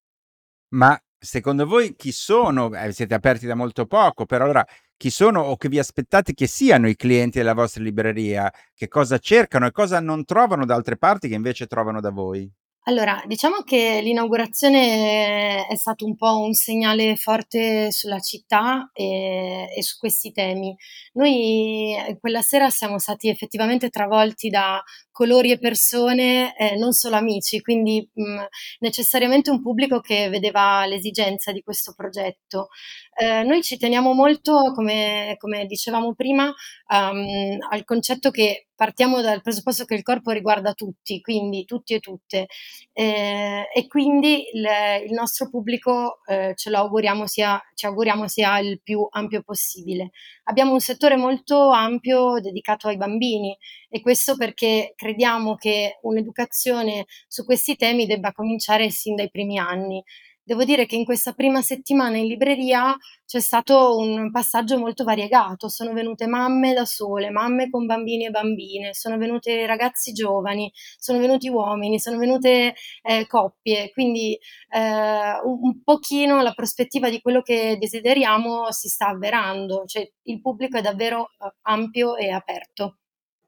Ma 0.72 0.96
secondo 1.20 1.66
voi 1.66 1.94
chi 1.96 2.12
sono? 2.12 2.74
Eh, 2.74 2.92
siete 2.92 3.14
aperti 3.14 3.46
da 3.46 3.54
molto 3.54 3.86
poco, 3.86 4.24
però 4.26 4.44
allora 4.44 4.66
chi 4.96 5.10
sono 5.10 5.40
o 5.42 5.56
che 5.56 5.68
vi 5.68 5.78
aspettate 5.78 6.34
che 6.34 6.46
siano 6.46 6.88
i 6.88 6.96
clienti 6.96 7.38
della 7.38 7.54
vostra 7.54 7.82
libreria? 7.82 8.50
Che 8.74 8.88
cosa 8.88 9.18
cercano 9.18 9.66
e 9.66 9.72
cosa 9.72 10.00
non 10.00 10.24
trovano 10.24 10.64
da 10.64 10.74
altre 10.74 10.96
parti 10.96 11.28
che 11.28 11.34
invece 11.34 11.66
trovano 11.66 12.00
da 12.00 12.10
voi? 12.10 12.50
Allora, 12.84 13.22
diciamo 13.26 13.58
che 13.62 14.00
l'inaugurazione 14.02 15.66
è 15.66 15.76
stato 15.76 16.06
un 16.06 16.16
po' 16.16 16.38
un 16.40 16.54
segnale 16.54 17.14
forte 17.16 17.92
sulla 17.92 18.20
città 18.20 18.90
e, 18.94 19.68
e 19.76 19.82
su 19.82 19.98
questi 19.98 20.32
temi. 20.32 20.74
Noi 21.12 21.94
eh, 21.94 22.18
quella 22.18 22.40
sera 22.40 22.70
siamo 22.70 22.98
stati 22.98 23.28
effettivamente 23.28 23.90
travolti 23.90 24.48
da 24.48 24.82
colori 25.10 25.50
e 25.50 25.58
persone, 25.58 26.56
eh, 26.56 26.76
non 26.76 26.92
solo 26.92 27.16
amici, 27.16 27.60
quindi 27.60 28.08
mh, 28.14 28.44
necessariamente 28.80 29.50
un 29.50 29.60
pubblico 29.60 30.00
che 30.00 30.30
vedeva 30.30 30.86
l'esigenza 30.86 31.52
di 31.52 31.60
questo 31.62 31.92
progetto. 31.94 32.68
Eh, 33.14 33.42
noi 33.42 33.62
ci 33.62 33.76
teniamo 33.76 34.14
molto, 34.14 34.72
come, 34.74 35.34
come 35.38 35.66
dicevamo 35.66 36.14
prima, 36.14 36.46
um, 36.46 37.58
al 37.70 37.84
concetto 37.84 38.30
che 38.30 38.68
partiamo 38.80 39.20
dal 39.20 39.42
presupposto 39.42 39.84
che 39.84 39.94
il 39.94 40.02
corpo 40.02 40.30
riguarda 40.30 40.72
tutti, 40.72 41.20
quindi 41.20 41.66
tutti 41.66 41.92
e 41.92 42.00
tutte, 42.00 42.46
eh, 42.94 43.68
e 43.74 43.86
quindi 43.88 44.48
il, 44.54 44.66
il 45.06 45.12
nostro 45.12 45.50
pubblico 45.50 46.20
eh, 46.24 46.54
ce 46.56 46.70
lo 46.70 46.78
auguriamo 46.78 47.26
sia, 47.26 47.60
ci 47.74 47.84
auguriamo 47.84 48.26
sia 48.26 48.58
il 48.58 48.80
più 48.82 49.06
ampio 49.10 49.42
possibile. 49.42 50.12
Abbiamo 50.44 50.72
un 50.72 50.80
settore 50.80 51.16
molto 51.16 51.68
ampio 51.68 52.40
dedicato 52.40 52.88
ai 52.88 52.96
bambini 52.96 53.54
e 53.90 54.00
questo 54.00 54.34
perché 54.38 54.94
crediamo 54.96 55.56
che 55.56 55.98
un'educazione 56.00 57.04
su 57.28 57.44
questi 57.44 57.76
temi 57.76 58.06
debba 58.06 58.32
cominciare 58.32 58.88
sin 58.88 59.14
dai 59.14 59.28
primi 59.30 59.58
anni. 59.58 60.02
Devo 60.42 60.64
dire 60.64 60.86
che 60.86 60.96
in 60.96 61.04
questa 61.04 61.32
prima 61.32 61.62
settimana 61.62 62.16
in 62.16 62.26
libreria 62.26 62.96
c'è 63.24 63.40
stato 63.40 63.96
un 63.96 64.30
passaggio 64.30 64.78
molto 64.78 65.04
variegato, 65.04 65.68
sono 65.68 65.92
venute 65.92 66.26
mamme 66.26 66.72
da 66.72 66.84
sole, 66.84 67.30
mamme 67.30 67.70
con 67.70 67.86
bambini 67.86 68.26
e 68.26 68.30
bambine, 68.30 68.94
sono 68.94 69.18
venute 69.18 69.66
ragazzi 69.66 70.12
giovani, 70.12 70.70
sono 70.98 71.18
venuti 71.20 71.48
uomini, 71.48 72.00
sono 72.00 72.18
venute 72.18 72.74
eh, 73.02 73.26
coppie, 73.28 73.90
quindi 73.92 74.36
eh, 74.70 75.40
un, 75.44 75.82
pochino 75.84 76.40
la 76.42 76.52
prospettiva 76.52 77.10
di 77.10 77.20
quello 77.20 77.42
che 77.42 77.76
desideriamo 77.78 78.72
si 78.72 78.88
sta 78.88 79.08
avverando, 79.08 79.84
cioè 79.86 80.10
il 80.22 80.40
pubblico 80.40 80.78
è 80.78 80.82
davvero 80.82 81.28
eh, 81.38 81.52
ampio 81.62 82.16
e 82.16 82.30
aperto. 82.30 82.96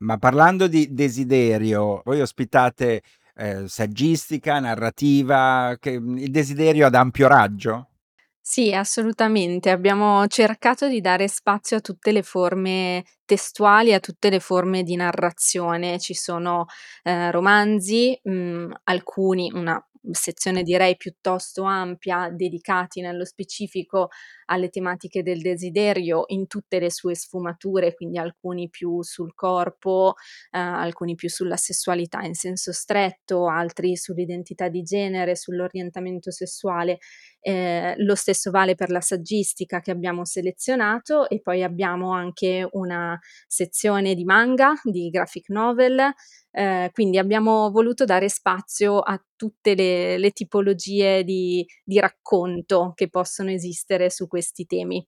Ma 0.03 0.19
parlando 0.19 0.67
di 0.67 0.93
desiderio, 0.93 2.03
voi 2.05 2.21
ospitate 2.21 3.03
eh, 3.35 3.69
saggistica, 3.69 4.61
narrativa, 4.61 5.77
che, 5.79 5.91
il 5.91 6.31
desiderio 6.31 6.87
ad 6.87 6.95
ampio 6.95 7.29
raggio? 7.29 7.89
Sì, 8.41 8.75
assolutamente. 8.75 9.71
Abbiamo 9.71 10.27
cercato 10.27 10.89
di 10.89 11.01
dare 11.01 11.29
spazio 11.29 11.77
a 11.77 11.81
tutte 11.81 12.11
le 12.11 12.23
forme 12.23 13.05
testuali, 13.33 13.95
a 13.95 14.01
tutte 14.01 14.29
le 14.29 14.41
forme 14.41 14.83
di 14.83 14.95
narrazione. 14.95 15.99
Ci 15.99 16.13
sono 16.13 16.67
eh, 17.03 17.31
romanzi, 17.31 18.19
mh, 18.23 18.33
mm, 18.33 18.73
alcuni, 18.85 19.51
una 19.55 19.83
sezione 20.11 20.63
direi 20.63 20.97
piuttosto 20.97 21.63
ampia, 21.63 22.29
dedicati 22.31 23.01
nello 23.01 23.25
specifico 23.25 24.09
alle 24.47 24.69
tematiche 24.69 25.23
del 25.23 25.41
desiderio 25.41 26.25
in 26.27 26.47
tutte 26.47 26.79
le 26.81 26.91
sue 26.91 27.15
sfumature, 27.15 27.95
quindi 27.95 28.19
alcuni 28.19 28.69
più 28.69 29.03
sul 29.03 29.35
corpo, 29.35 30.15
eh, 30.51 30.59
alcuni 30.59 31.15
più 31.15 31.29
sulla 31.29 31.57
sessualità 31.57 32.21
in 32.23 32.35
senso 32.35 32.73
stretto, 32.73 33.49
altri 33.49 33.97
sull'identità 33.97 34.69
di 34.69 34.83
genere, 34.83 35.37
sull'orientamento 35.37 36.31
sessuale. 36.31 36.99
Eh, 37.41 37.95
lo 37.99 38.15
stesso 38.15 38.51
vale 38.51 38.75
per 38.75 38.91
la 38.91 39.01
saggistica 39.01 39.81
che 39.81 39.91
abbiamo 39.91 40.25
selezionato 40.25 41.29
e 41.29 41.41
poi 41.41 41.63
abbiamo 41.63 42.13
anche 42.13 42.69
una 42.73 43.19
sezione 43.47 44.15
di 44.15 44.25
manga, 44.25 44.75
di 44.83 45.09
graphic 45.09 45.49
novel, 45.49 46.13
eh, 46.51 46.91
quindi 46.93 47.19
abbiamo 47.19 47.71
voluto 47.71 48.05
dare 48.05 48.29
spazio 48.29 48.99
a 48.99 49.21
tutte 49.37 49.75
le, 49.75 50.19
le 50.19 50.31
tipologie 50.31 51.25
di, 51.25 51.67
di 51.85 51.99
racconto 52.01 52.93
che 52.95 53.09
possono 53.09 53.51
esistere 53.51 54.11
su 54.11 54.27
questi 54.27 54.67
temi 54.67 55.05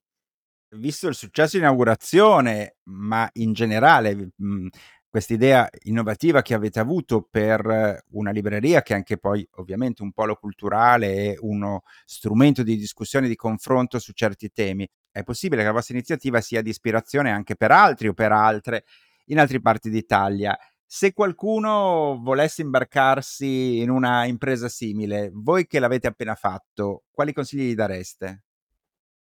visto 0.76 1.08
il 1.08 1.14
successo 1.14 1.56
inaugurazione, 1.56 2.76
ma 2.84 3.28
in 3.34 3.52
generale, 3.52 4.30
mh, 4.36 4.66
quest'idea 5.08 5.68
innovativa 5.84 6.42
che 6.42 6.54
avete 6.54 6.80
avuto 6.80 7.22
per 7.30 8.02
una 8.10 8.30
libreria 8.32 8.82
che 8.82 8.94
è 8.94 8.96
anche 8.96 9.16
poi 9.16 9.46
ovviamente 9.52 10.02
un 10.02 10.12
polo 10.12 10.34
culturale 10.34 11.14
e 11.14 11.36
uno 11.40 11.82
strumento 12.04 12.64
di 12.64 12.76
discussione 12.76 13.26
e 13.26 13.28
di 13.28 13.36
confronto 13.36 13.98
su 14.00 14.12
certi 14.12 14.50
temi. 14.50 14.88
È 15.14 15.22
possibile 15.22 15.60
che 15.60 15.68
la 15.68 15.74
vostra 15.74 15.94
iniziativa 15.94 16.40
sia 16.40 16.60
di 16.60 16.70
ispirazione 16.70 17.30
anche 17.30 17.54
per 17.54 17.70
altri 17.70 18.08
o 18.08 18.14
per 18.14 18.32
altre 18.32 18.84
in 19.26 19.38
altre 19.38 19.60
parti 19.60 19.88
d'Italia. 19.88 20.58
Se 20.84 21.12
qualcuno 21.12 22.18
volesse 22.20 22.62
imbarcarsi 22.62 23.78
in 23.78 23.90
una 23.90 24.24
impresa 24.24 24.68
simile, 24.68 25.30
voi 25.32 25.68
che 25.68 25.78
l'avete 25.78 26.08
appena 26.08 26.34
fatto, 26.34 27.04
quali 27.12 27.32
consigli 27.32 27.70
gli 27.70 27.74
dareste? 27.76 28.42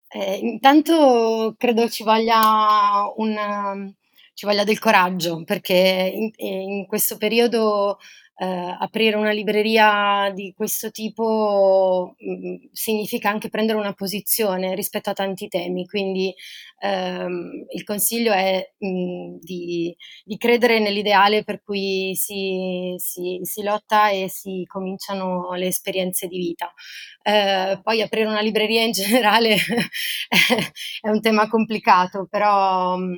Eh, 0.07 0.37
intanto 0.37 1.53
credo 1.57 1.89
ci 1.89 2.05
voglia 2.05 3.11
un 3.17 3.93
ci 4.33 4.45
voglia 4.45 4.63
del 4.63 4.79
coraggio, 4.79 5.43
perché 5.43 6.09
in, 6.15 6.31
in 6.37 6.85
questo 6.87 7.17
periodo 7.17 7.99
eh, 8.35 8.75
aprire 8.79 9.15
una 9.15 9.31
libreria 9.31 10.31
di 10.33 10.53
questo 10.55 10.89
tipo 10.89 12.15
mh, 12.17 12.31
mm, 12.31 12.55
significa 12.71 13.29
anche 13.29 13.49
prendere 13.49 13.77
una 13.77 13.93
posizione 13.93 14.75
rispetto 14.75 15.09
a 15.11 15.13
tanti 15.13 15.47
temi, 15.47 15.85
quindi 15.85 16.33
ehm, 16.79 17.65
il 17.73 17.83
consiglio 17.83 18.31
è 18.33 18.73
mh, 18.77 18.87
mm, 18.87 19.35
di, 19.39 19.95
di, 20.23 20.37
credere 20.37 20.79
nell'ideale 20.79 21.43
per 21.43 21.61
cui 21.63 22.15
si, 22.15 22.95
si, 22.97 23.39
si, 23.43 23.61
lotta 23.63 24.09
e 24.09 24.29
si 24.29 24.63
cominciano 24.67 25.53
le 25.53 25.67
esperienze 25.67 26.27
di 26.27 26.37
vita. 26.37 26.73
Eh, 27.21 27.79
poi 27.83 28.01
aprire 28.01 28.27
una 28.27 28.41
libreria 28.41 28.81
in 28.83 28.91
generale 28.93 29.55
è 31.01 31.09
un 31.09 31.21
tema 31.21 31.47
complicato, 31.47 32.27
però 32.29 32.97
mm, 32.97 33.13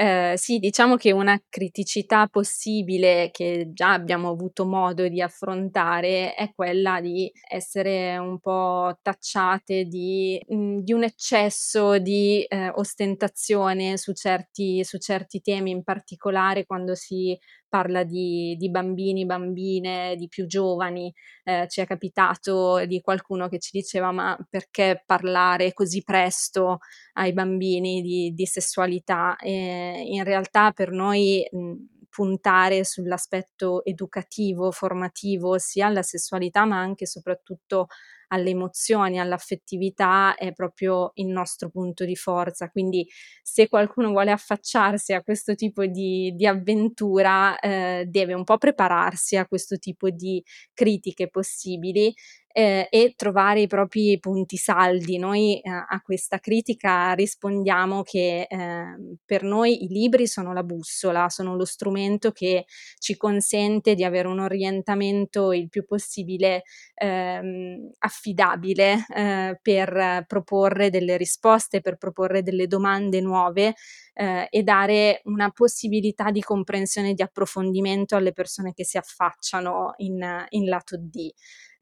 Ehm, 0.00 0.34
sì, 0.36 0.60
diciamo 0.60 0.94
che 0.94 1.10
una 1.10 1.36
criticità 1.48 2.28
possibile, 2.28 3.30
che 3.32 3.70
già 3.72 3.90
abbiamo 3.94 4.28
avuto 4.30 4.64
modo 4.64 5.08
di 5.08 5.20
affrontare, 5.20 6.34
è 6.34 6.52
quella 6.54 7.00
di 7.00 7.28
essere 7.50 8.16
un 8.16 8.38
po' 8.38 8.96
tacciate 9.02 9.86
di 9.86 10.40
mhmm, 10.50 10.82
di 10.84 10.92
un 10.92 11.02
eccesso 11.02 11.98
di, 11.98 12.44
ehm, 12.48 12.74
ostentazione 12.76 13.96
su 13.96 14.12
certi 14.12 14.84
su 14.84 14.98
certi 14.98 15.40
temi, 15.40 15.72
in 15.72 15.82
particolare 15.82 16.64
quando 16.64 16.94
si 16.94 17.36
parla 17.68 18.04
di 18.04 18.56
di 18.58 18.70
bambini, 18.70 19.26
bambine, 19.26 20.16
di 20.16 20.28
più 20.28 20.46
giovani. 20.46 21.12
Ehm, 21.44 21.66
ci 21.68 21.80
è 21.80 21.86
capitato 21.86 22.84
di 22.86 23.00
qualcuno 23.00 23.48
che 23.48 23.58
ci 23.58 23.70
diceva: 23.72 24.12
"Ma 24.12 24.36
perché 24.48 25.02
parlare 25.06 25.72
così 25.72 26.02
presto 26.02 26.78
ai 27.14 27.32
bambini 27.32 28.02
di 28.02 28.32
di 28.34 28.46
sessualità?" 28.46 29.36
Ehm, 29.40 29.96
in 30.06 30.24
realtà 30.24 30.72
per 30.72 30.90
noi, 30.90 31.46
mhmm, 31.50 31.86
puntare 32.18 32.82
sull'aspetto 32.82 33.84
educativo, 33.84 34.72
formativo, 34.72 35.56
sia 35.58 35.86
alla 35.86 36.02
sessualità, 36.02 36.64
ma 36.64 36.76
anche 36.76 37.04
e 37.04 37.06
soprattutto 37.06 37.86
alle 38.30 38.50
emozioni, 38.50 39.20
all'affettività 39.20 40.34
è 40.34 40.52
proprio 40.52 41.12
il 41.14 41.28
nostro 41.28 41.70
punto 41.70 42.04
di 42.04 42.16
forza. 42.16 42.70
Quindi 42.70 43.06
se 43.40 43.68
qualcuno 43.68 44.10
vuole 44.10 44.32
affacciarsi 44.32 45.12
a 45.12 45.22
questo 45.22 45.54
tipo 45.54 45.86
di, 45.86 46.32
di 46.34 46.44
avventura 46.44 47.56
eh, 47.60 48.04
deve 48.08 48.34
un 48.34 48.42
po' 48.42 48.58
prepararsi 48.58 49.36
a 49.36 49.46
questo 49.46 49.78
tipo 49.78 50.10
di 50.10 50.42
critiche 50.74 51.28
possibili 51.28 52.12
eh, 52.58 52.88
e 52.90 53.14
trovare 53.16 53.60
i 53.60 53.66
propri 53.68 54.18
punti 54.18 54.56
saldi. 54.56 55.16
Noi 55.16 55.60
eh, 55.60 55.70
a 55.70 56.00
questa 56.02 56.40
critica 56.40 57.12
rispondiamo 57.12 58.02
che 58.02 58.48
eh, 58.50 58.84
per 59.24 59.44
noi 59.44 59.84
i 59.84 59.86
libri 59.86 60.26
sono 60.26 60.52
la 60.52 60.64
bussola, 60.64 61.28
sono 61.28 61.54
lo 61.54 61.64
strumento 61.64 62.32
che 62.32 62.64
ci 62.98 63.16
consente 63.16 63.94
di 63.94 64.02
avere 64.02 64.26
un 64.26 64.40
orientamento 64.40 65.52
il 65.52 65.68
più 65.68 65.84
possibile 65.84 66.64
ehm, 66.94 67.92
affidabile 67.98 69.06
eh, 69.14 69.56
per 69.62 70.24
proporre 70.26 70.90
delle 70.90 71.16
risposte, 71.16 71.80
per 71.80 71.96
proporre 71.96 72.42
delle 72.42 72.66
domande 72.66 73.20
nuove 73.20 73.76
eh, 74.14 74.48
e 74.50 74.62
dare 74.64 75.20
una 75.26 75.50
possibilità 75.50 76.32
di 76.32 76.40
comprensione 76.40 77.10
e 77.10 77.14
di 77.14 77.22
approfondimento 77.22 78.16
alle 78.16 78.32
persone 78.32 78.72
che 78.72 78.84
si 78.84 78.98
affacciano 78.98 79.94
in, 79.98 80.44
in 80.48 80.64
lato 80.64 80.96
D 80.98 81.32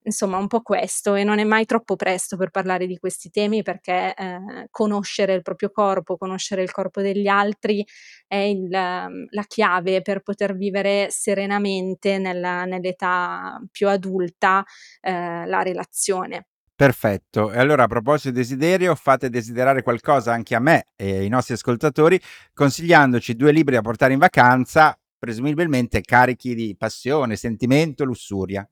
insomma 0.07 0.38
un 0.38 0.47
po' 0.47 0.62
questo 0.62 1.14
e 1.14 1.25
non 1.25 1.38
è 1.38 1.45
mai 1.45 1.66
troppo 1.66 1.97
presto 1.97 2.37
per 2.37 2.51
parlare 2.51 2.87
di 2.87 2.97
questi 2.99 3.29
temi 3.31 3.62
perché 3.62 4.14
eh, 4.14 4.69
conoscere 4.71 5.35
il 5.35 5.42
proprio 5.42 5.71
corpo, 5.71 6.16
conoscere 6.16 6.62
il 6.62 6.71
corpo 6.71 7.03
degli 7.03 7.27
altri 7.27 7.85
è 8.27 8.37
il, 8.37 8.69
la 8.69 9.45
chiave 9.47 10.03
per 10.03 10.21
poter 10.21 10.57
vivere 10.57 11.09
serenamente 11.11 12.19
nella, 12.19 12.64
nell'età 12.64 13.61
più 13.71 13.88
adulta 13.88 14.64
eh, 15.01 15.47
la 15.47 15.62
relazione. 15.62 16.47
Perfetto, 16.77 17.53
e 17.53 17.59
allora 17.59 17.85
a 17.85 17.87
proposito 17.87 18.31
di 18.31 18.37
desiderio, 18.37 18.95
fate 18.95 19.31
desiderare 19.31 19.83
qualcosa 19.83 20.33
anche 20.33 20.55
a 20.55 20.61
me 20.61 20.88
e 20.95 21.16
ai 21.21 21.29
nostri 21.29 21.55
ascoltatori, 21.55 22.21
consigliandoci 22.53 23.35
due 23.35 23.51
libri 23.51 23.77
da 23.77 23.81
portare 23.81 24.12
in 24.12 24.19
vacanza, 24.19 24.95
presumibilmente 25.19 26.03
carichi 26.03 26.55
di 26.55 26.77
passione, 26.77 27.37
sentimento, 27.37 28.05
lussuria. 28.05 28.69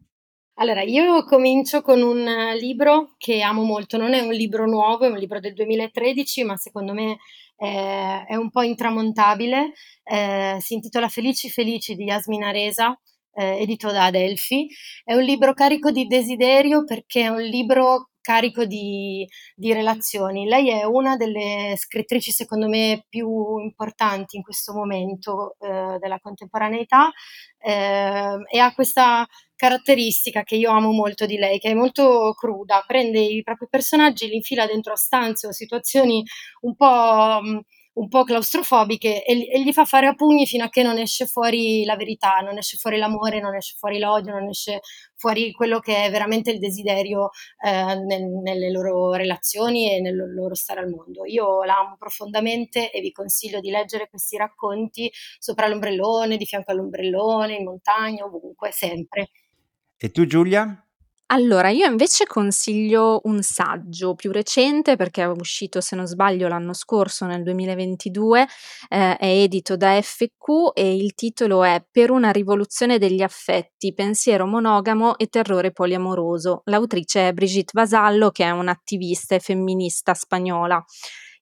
Allora, 0.56 0.82
io 0.82 1.24
comincio 1.24 1.82
con 1.82 2.00
un 2.00 2.24
libro 2.60 3.14
che 3.18 3.40
amo 3.40 3.64
molto, 3.64 3.96
non 3.96 4.14
è 4.14 4.20
un 4.20 4.32
libro 4.32 4.66
nuovo, 4.66 5.04
è 5.04 5.08
un 5.08 5.18
libro 5.18 5.40
del 5.40 5.52
2013, 5.52 6.44
ma 6.44 6.56
secondo 6.56 6.92
me 6.92 7.18
è, 7.56 8.24
è 8.28 8.36
un 8.36 8.50
po' 8.50 8.62
intramontabile. 8.62 9.72
Eh, 10.04 10.56
si 10.60 10.74
intitola 10.74 11.08
Felici 11.08 11.50
Felici 11.50 11.96
di 11.96 12.04
Yasmina 12.04 12.52
Reza, 12.52 12.96
eh, 13.32 13.62
edito 13.62 13.90
da 13.90 14.04
Adelphi. 14.06 14.68
È 15.02 15.14
un 15.14 15.22
libro 15.22 15.54
carico 15.54 15.90
di 15.90 16.06
desiderio 16.06 16.84
perché 16.84 17.22
è 17.22 17.28
un 17.28 17.42
libro 17.42 18.10
carico 18.20 18.64
di, 18.64 19.28
di, 19.54 19.72
relazioni. 19.72 20.46
Lei 20.46 20.70
è 20.70 20.84
una 20.84 21.16
delle 21.16 21.74
scrittrici, 21.76 22.30
secondo 22.30 22.68
me, 22.68 23.04
più 23.08 23.58
importanti 23.58 24.36
in 24.36 24.42
questo 24.42 24.72
momento 24.72 25.56
eh, 25.60 25.98
della 25.98 26.18
contemporaneità 26.20 27.10
eh, 27.58 28.36
e 28.50 28.58
ha 28.58 28.72
questa 28.72 29.26
caratteristica 29.64 30.42
che 30.42 30.56
io 30.56 30.70
amo 30.70 30.90
molto 30.90 31.24
di 31.24 31.38
lei, 31.38 31.58
che 31.58 31.70
è 31.70 31.74
molto 31.74 32.34
cruda, 32.36 32.84
prende 32.86 33.20
i 33.20 33.42
propri 33.42 33.66
personaggi, 33.70 34.28
li 34.28 34.36
infila 34.36 34.66
dentro 34.66 34.92
a 34.92 34.96
stanze 34.96 35.46
o 35.46 35.52
situazioni 35.52 36.22
un 36.60 36.74
po' 36.76 37.40
mh, 37.42 37.60
un 37.94 38.08
po' 38.08 38.24
claustrofobiche 38.24 39.24
e, 39.24 39.48
e, 39.50 39.62
gli 39.62 39.72
fa 39.72 39.84
fare 39.84 40.06
a 40.06 40.14
pugni 40.14 40.46
fino 40.46 40.64
a 40.64 40.68
che 40.68 40.82
non 40.82 40.98
esce 40.98 41.26
fuori 41.26 41.84
la 41.84 41.96
verità, 41.96 42.40
non 42.40 42.58
esce 42.58 42.76
fuori 42.76 42.98
l'amore, 42.98 43.40
non 43.40 43.54
esce 43.54 43.76
fuori 43.78 43.98
l'odio, 43.98 44.32
non 44.32 44.48
esce 44.48 44.80
fuori 45.16 45.52
quello 45.52 45.78
che 45.78 46.04
è 46.04 46.10
veramente 46.10 46.50
il 46.50 46.58
desiderio 46.58 47.30
eh, 47.64 47.94
nel, 47.94 48.24
nelle 48.42 48.70
loro 48.70 49.12
relazioni 49.14 49.94
e 49.94 50.00
nel 50.00 50.16
loro 50.34 50.54
stare 50.54 50.80
al 50.80 50.90
mondo. 50.90 51.24
Io 51.24 51.62
la 51.64 51.78
amo 51.78 51.96
profondamente 51.96 52.90
e 52.90 53.00
vi 53.00 53.12
consiglio 53.12 53.60
di 53.60 53.70
leggere 53.70 54.08
questi 54.10 54.36
racconti 54.36 55.10
sopra 55.38 55.68
l'ombrellone, 55.68 56.36
di 56.36 56.46
fianco 56.46 56.72
all'ombrellone, 56.72 57.54
in 57.56 57.64
montagna, 57.64 58.24
ovunque, 58.24 58.72
sempre. 58.72 59.30
E 59.96 60.10
tu 60.10 60.26
Giulia? 60.26 60.84
Allora, 61.28 61.70
io 61.70 61.86
invece 61.86 62.26
consiglio 62.26 63.20
un 63.24 63.42
saggio 63.42 64.14
più 64.14 64.30
recente 64.30 64.94
perché 64.94 65.22
è 65.22 65.26
uscito, 65.26 65.80
se 65.80 65.96
non 65.96 66.06
sbaglio, 66.06 66.48
l'anno 66.48 66.74
scorso, 66.74 67.24
nel 67.24 67.42
2022, 67.42 68.46
eh, 68.88 69.16
è 69.16 69.26
edito 69.26 69.74
da 69.76 70.00
FQ 70.00 70.72
e 70.74 70.94
il 70.94 71.14
titolo 71.14 71.64
è 71.64 71.82
Per 71.90 72.10
una 72.10 72.30
rivoluzione 72.30 72.98
degli 72.98 73.22
affetti, 73.22 73.94
pensiero 73.94 74.46
monogamo 74.46 75.16
e 75.16 75.28
terrore 75.28 75.72
poliamoroso. 75.72 76.60
L'autrice 76.66 77.28
è 77.28 77.32
Brigitte 77.32 77.72
Vasallo, 77.74 78.30
che 78.30 78.44
è 78.44 78.50
un'attivista 78.50 79.34
e 79.34 79.40
femminista 79.40 80.12
spagnola. 80.12 80.84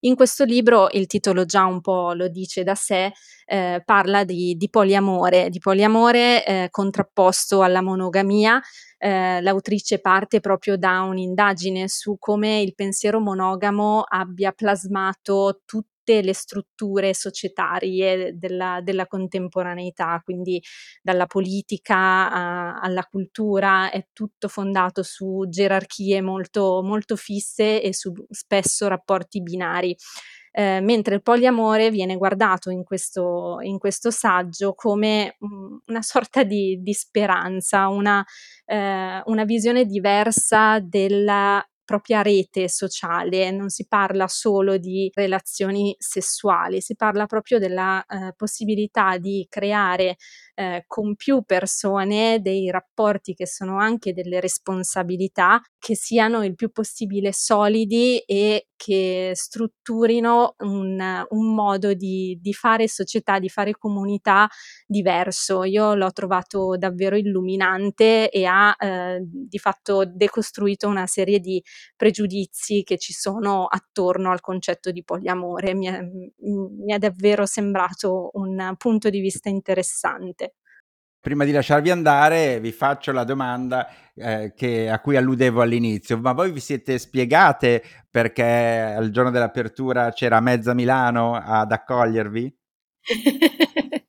In 0.04 0.16
questo 0.16 0.42
libro, 0.42 0.88
il 0.90 1.06
titolo 1.06 1.44
già 1.44 1.64
un 1.64 1.80
po' 1.80 2.12
lo 2.12 2.26
dice 2.26 2.64
da 2.64 2.74
sé, 2.74 3.12
eh, 3.46 3.82
parla 3.84 4.24
di, 4.24 4.56
di, 4.56 4.68
poliamore, 4.68 5.48
di 5.48 5.60
poliamore 5.60 6.44
eh, 6.44 6.68
contrapposto 6.70 7.62
alla 7.62 7.82
monogamia. 7.82 8.60
Eh, 8.98 9.40
l'autrice 9.40 10.00
parte 10.00 10.40
proprio 10.40 10.76
da 10.76 11.02
un'indagine 11.02 11.86
su 11.86 12.16
come 12.18 12.62
il 12.62 12.74
pensiero 12.74 13.20
monogamo 13.20 14.02
abbia 14.02 14.50
plasmato 14.50 15.62
tutto 15.64 15.91
tutte 16.02 16.20
le 16.20 16.34
strutture 16.34 17.14
societarie 17.14 18.36
della, 18.36 18.80
della 18.82 19.06
contemporaneità, 19.06 20.20
quindi 20.24 20.60
dalla 21.00 21.26
politica 21.26 21.96
a, 22.30 22.80
alla 22.80 23.04
cultura, 23.04 23.90
è 23.90 24.08
tutto 24.12 24.48
fondato 24.48 25.02
su 25.02 25.44
gerarchie 25.48 26.20
molto, 26.20 26.82
molto 26.82 27.16
fisse 27.16 27.80
e 27.80 27.94
su 27.94 28.12
spesso 28.30 28.88
rapporti 28.88 29.40
binari. 29.42 29.96
Eh, 30.54 30.80
mentre 30.82 31.14
il 31.14 31.22
poliamore 31.22 31.90
viene 31.90 32.14
guardato 32.16 32.68
in 32.68 32.84
questo, 32.84 33.56
in 33.62 33.78
questo 33.78 34.10
saggio 34.10 34.74
come 34.74 35.36
um, 35.38 35.80
una 35.86 36.02
sorta 36.02 36.42
di, 36.42 36.78
di 36.82 36.92
speranza, 36.92 37.88
una, 37.88 38.22
eh, 38.66 39.22
una, 39.24 39.44
visione 39.44 39.86
diversa 39.86 40.78
della 40.78 41.66
propria 41.84 42.22
rete 42.22 42.68
sociale, 42.68 43.50
non 43.50 43.68
si 43.68 43.86
parla 43.86 44.28
solo 44.28 44.76
di 44.78 45.10
relazioni 45.14 45.94
sessuali, 45.98 46.80
si 46.80 46.94
parla 46.96 47.26
proprio 47.26 47.58
della 47.58 48.04
eh, 48.04 48.32
possibilità 48.36 49.18
di 49.18 49.46
creare 49.48 50.16
eh, 50.54 50.84
con 50.86 51.14
più 51.14 51.42
persone 51.44 52.40
dei 52.40 52.70
rapporti 52.70 53.34
che 53.34 53.46
sono 53.46 53.78
anche 53.78 54.12
delle 54.12 54.40
responsabilità 54.40 55.60
che 55.78 55.96
siano 55.96 56.44
il 56.44 56.54
più 56.54 56.70
possibile 56.70 57.32
solidi 57.32 58.18
e 58.20 58.68
che 58.76 59.32
strutturino 59.34 60.54
un, 60.58 61.24
un 61.28 61.54
modo 61.54 61.92
di, 61.94 62.38
di, 62.40 62.52
fare 62.52 62.88
società, 62.88 63.38
di 63.38 63.48
fare 63.48 63.72
comunità 63.76 64.48
diverso. 64.86 65.64
Io 65.64 65.94
l'ho 65.94 66.10
trovato 66.12 66.76
davvero 66.76 67.16
illuminante 67.16 68.28
e 68.30 68.44
ha 68.44 68.74
eh, 68.78 69.18
di 69.22 69.58
fatto 69.58 70.04
decostruito 70.04 70.88
una 70.88 71.06
serie 71.06 71.38
di 71.38 71.62
pregiudizi 71.96 72.82
che 72.82 72.98
ci 72.98 73.12
sono 73.12 73.66
attorno 73.66 74.30
al 74.30 74.40
concetto 74.40 74.90
di 74.90 75.04
poliamore. 75.04 75.74
Mi 75.74 75.86
è, 75.86 76.00
mi 76.00 76.92
è 76.92 76.98
davvero 76.98 77.46
sembrato 77.46 78.30
un 78.34 78.74
punto 78.78 79.10
di 79.10 79.20
vista 79.20 79.48
interessante. 79.48 80.51
Prima 81.22 81.44
di 81.44 81.52
lasciarvi 81.52 81.88
andare, 81.88 82.58
vi 82.58 82.72
faccio 82.72 83.12
la 83.12 83.22
domanda 83.22 83.88
eh, 84.12 84.52
che, 84.56 84.90
a 84.90 84.98
cui 84.98 85.14
alludevo 85.14 85.62
all'inizio. 85.62 86.18
Ma 86.18 86.32
voi 86.32 86.50
vi 86.50 86.58
siete 86.58 86.98
spiegate 86.98 87.80
perché 88.10 88.42
al 88.96 89.10
giorno 89.10 89.30
dell'apertura 89.30 90.10
c'era 90.10 90.40
mezza 90.40 90.74
Milano 90.74 91.36
ad 91.36 91.70
accogliervi? 91.70 92.52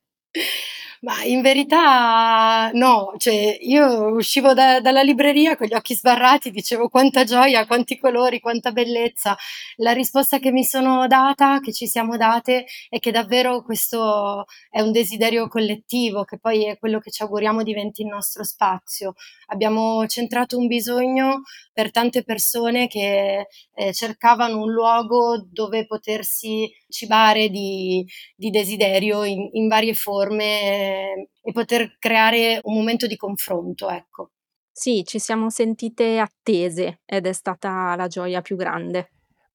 Ma 1.04 1.22
in 1.22 1.42
verità 1.42 2.70
no, 2.72 3.12
cioè 3.18 3.58
io 3.60 4.06
uscivo 4.14 4.54
da, 4.54 4.80
dalla 4.80 5.02
libreria 5.02 5.54
con 5.54 5.66
gli 5.66 5.74
occhi 5.74 5.94
sbarrati, 5.94 6.50
dicevo 6.50 6.88
quanta 6.88 7.24
gioia, 7.24 7.66
quanti 7.66 7.98
colori, 7.98 8.40
quanta 8.40 8.72
bellezza. 8.72 9.36
La 9.76 9.92
risposta 9.92 10.38
che 10.38 10.50
mi 10.50 10.64
sono 10.64 11.06
data, 11.06 11.60
che 11.60 11.74
ci 11.74 11.86
siamo 11.86 12.16
date, 12.16 12.64
è 12.88 12.98
che 13.00 13.10
davvero 13.10 13.62
questo 13.62 14.46
è 14.70 14.80
un 14.80 14.92
desiderio 14.92 15.46
collettivo, 15.48 16.24
che 16.24 16.38
poi 16.38 16.64
è 16.68 16.78
quello 16.78 17.00
che 17.00 17.10
ci 17.10 17.22
auguriamo 17.22 17.62
diventi 17.62 18.00
il 18.00 18.08
nostro 18.08 18.42
spazio. 18.42 19.12
Abbiamo 19.48 20.06
centrato 20.06 20.56
un 20.56 20.66
bisogno 20.68 21.42
per 21.74 21.90
tante 21.90 22.22
persone 22.24 22.86
che 22.86 23.46
eh, 23.74 23.92
cercavano 23.92 24.58
un 24.62 24.72
luogo 24.72 25.44
dove 25.50 25.84
potersi 25.86 26.72
cibare 26.88 27.48
di, 27.50 28.06
di 28.36 28.48
desiderio 28.50 29.24
in, 29.24 29.50
in 29.52 29.68
varie 29.68 29.92
forme 29.94 30.93
e 31.42 31.52
poter 31.52 31.96
creare 31.98 32.60
un 32.64 32.74
momento 32.74 33.06
di 33.06 33.16
confronto, 33.16 33.88
ecco. 33.90 34.30
Sì, 34.70 35.04
ci 35.04 35.18
siamo 35.18 35.50
sentite 35.50 36.18
attese 36.18 37.00
ed 37.04 37.26
è 37.26 37.32
stata 37.32 37.94
la 37.96 38.08
gioia 38.08 38.40
più 38.42 38.56
grande. 38.56 39.10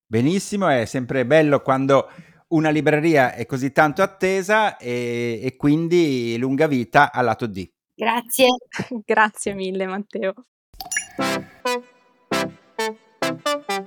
Benissimo, 0.06 0.70
è 0.70 0.86
sempre 0.86 1.26
bello 1.26 1.62
quando 1.62 2.10
una 2.50 2.70
libreria 2.70 3.34
è 3.34 3.46
così 3.46 3.72
tanto 3.72 4.02
attesa 4.02 4.78
e, 4.78 5.40
e 5.44 5.56
quindi 5.56 6.36
lunga 6.38 6.68
vita 6.68 7.12
al 7.12 7.26
lato 7.26 7.48
D. 7.48 7.70
Grazie. 7.94 8.48
Grazie 9.06 9.54
mille 9.54 9.86
Matteo. 9.86 10.34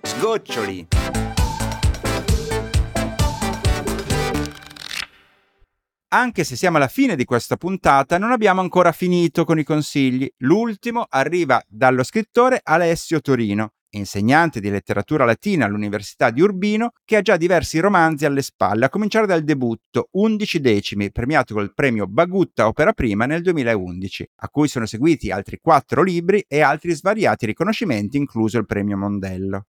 Sgoccioli. 0.02 0.86
Anche 6.14 6.44
se 6.44 6.56
siamo 6.56 6.76
alla 6.76 6.88
fine 6.88 7.16
di 7.16 7.24
questa 7.24 7.56
puntata, 7.56 8.18
non 8.18 8.32
abbiamo 8.32 8.60
ancora 8.60 8.92
finito 8.92 9.46
con 9.46 9.58
i 9.58 9.64
consigli. 9.64 10.30
L'ultimo 10.40 11.06
arriva 11.08 11.62
dallo 11.66 12.02
scrittore 12.02 12.60
Alessio 12.62 13.22
Torino, 13.22 13.72
insegnante 13.92 14.60
di 14.60 14.68
letteratura 14.68 15.24
latina 15.24 15.64
all'Università 15.64 16.28
di 16.28 16.42
Urbino, 16.42 16.92
che 17.06 17.16
ha 17.16 17.22
già 17.22 17.38
diversi 17.38 17.78
romanzi 17.78 18.26
alle 18.26 18.42
spalle, 18.42 18.84
a 18.84 18.90
cominciare 18.90 19.26
dal 19.26 19.42
debutto 19.42 20.08
11 20.10 20.60
decimi, 20.60 21.10
premiato 21.10 21.54
col 21.54 21.72
premio 21.72 22.06
Bagutta 22.06 22.66
Opera 22.66 22.92
Prima 22.92 23.24
nel 23.24 23.40
2011, 23.40 24.32
a 24.40 24.50
cui 24.50 24.68
sono 24.68 24.84
seguiti 24.84 25.30
altri 25.30 25.60
quattro 25.62 26.02
libri 26.02 26.44
e 26.46 26.60
altri 26.60 26.92
svariati 26.92 27.46
riconoscimenti, 27.46 28.18
incluso 28.18 28.58
il 28.58 28.66
premio 28.66 28.98
Mondello. 28.98 29.64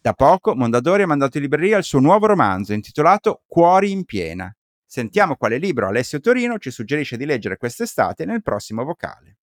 Da 0.00 0.12
poco 0.12 0.56
Mondadori 0.56 1.02
ha 1.02 1.06
mandato 1.06 1.36
in 1.36 1.44
libreria 1.44 1.78
il 1.78 1.84
suo 1.84 2.00
nuovo 2.00 2.26
romanzo 2.26 2.72
intitolato 2.72 3.42
Cuori 3.46 3.92
in 3.92 4.04
piena, 4.04 4.52
Sentiamo 4.90 5.36
quale 5.36 5.58
libro 5.58 5.86
Alessio 5.86 6.18
Torino 6.18 6.56
ci 6.58 6.70
suggerisce 6.70 7.18
di 7.18 7.26
leggere 7.26 7.58
quest'estate 7.58 8.24
nel 8.24 8.42
prossimo 8.42 8.84
vocale. 8.84 9.36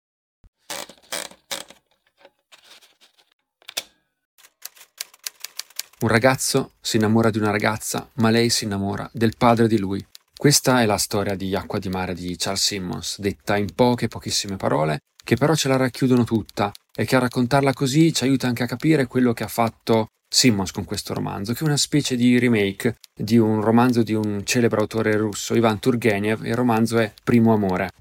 Un 5.99 6.07
ragazzo 6.07 6.71
si 6.81 6.95
innamora 6.95 7.29
di 7.29 7.37
una 7.37 7.51
ragazza, 7.51 8.09
ma 8.15 8.31
lei 8.31 8.49
si 8.49 8.63
innamora 8.63 9.07
del 9.13 9.37
padre 9.37 9.67
di 9.67 9.77
lui. 9.77 10.03
Questa 10.35 10.81
è 10.81 10.87
la 10.87 10.97
storia 10.97 11.35
di 11.35 11.55
Acqua 11.55 11.77
di 11.77 11.89
mare 11.89 12.15
di 12.15 12.35
Charles 12.37 12.63
Simmons, 12.63 13.19
detta 13.19 13.55
in 13.55 13.71
poche, 13.75 14.07
pochissime 14.07 14.55
parole, 14.55 15.01
che 15.23 15.35
però 15.35 15.53
ce 15.53 15.67
la 15.67 15.77
racchiudono 15.77 16.23
tutta 16.23 16.71
e 16.91 17.05
che 17.05 17.17
a 17.17 17.19
raccontarla 17.19 17.71
così 17.71 18.11
ci 18.11 18.23
aiuta 18.23 18.47
anche 18.47 18.63
a 18.63 18.67
capire 18.67 19.05
quello 19.05 19.31
che 19.31 19.43
ha 19.43 19.47
fatto 19.47 20.07
Simmons 20.27 20.71
con 20.71 20.83
questo 20.83 21.13
romanzo, 21.13 21.53
che 21.53 21.59
è 21.59 21.63
una 21.63 21.77
specie 21.77 22.15
di 22.15 22.37
remake 22.39 22.97
di 23.13 23.37
un 23.37 23.61
romanzo 23.61 24.03
di 24.03 24.13
un 24.13 24.45
celebre 24.45 24.81
autore 24.81 25.15
russo, 25.15 25.55
Ivan 25.55 25.79
Turgenev, 25.79 26.45
il 26.45 26.55
romanzo 26.55 26.97
è 26.97 27.13
Primo 27.23 27.53
Amore. 27.53 27.91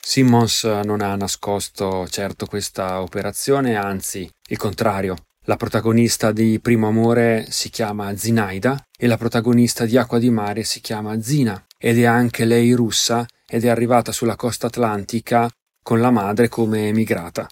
Simmons 0.00 0.64
non 0.64 1.02
ha 1.02 1.14
nascosto 1.14 2.08
certo 2.08 2.46
questa 2.46 3.00
operazione, 3.00 3.76
anzi 3.76 4.28
il 4.48 4.56
contrario. 4.56 5.16
La 5.44 5.56
protagonista 5.56 6.32
di 6.32 6.58
Primo 6.60 6.88
Amore 6.88 7.46
si 7.48 7.70
chiama 7.70 8.16
Zinaida 8.16 8.86
e 8.98 9.06
la 9.06 9.16
protagonista 9.16 9.86
di 9.86 9.96
Acqua 9.96 10.18
di 10.18 10.30
Mare 10.30 10.64
si 10.64 10.80
chiama 10.80 11.20
Zina 11.22 11.64
ed 11.78 11.98
è 11.98 12.04
anche 12.04 12.44
lei 12.44 12.72
russa 12.72 13.26
ed 13.46 13.64
è 13.64 13.68
arrivata 13.68 14.12
sulla 14.12 14.36
costa 14.36 14.66
atlantica 14.66 15.48
con 15.82 16.00
la 16.00 16.10
madre 16.10 16.48
come 16.48 16.88
emigrata. 16.88 17.48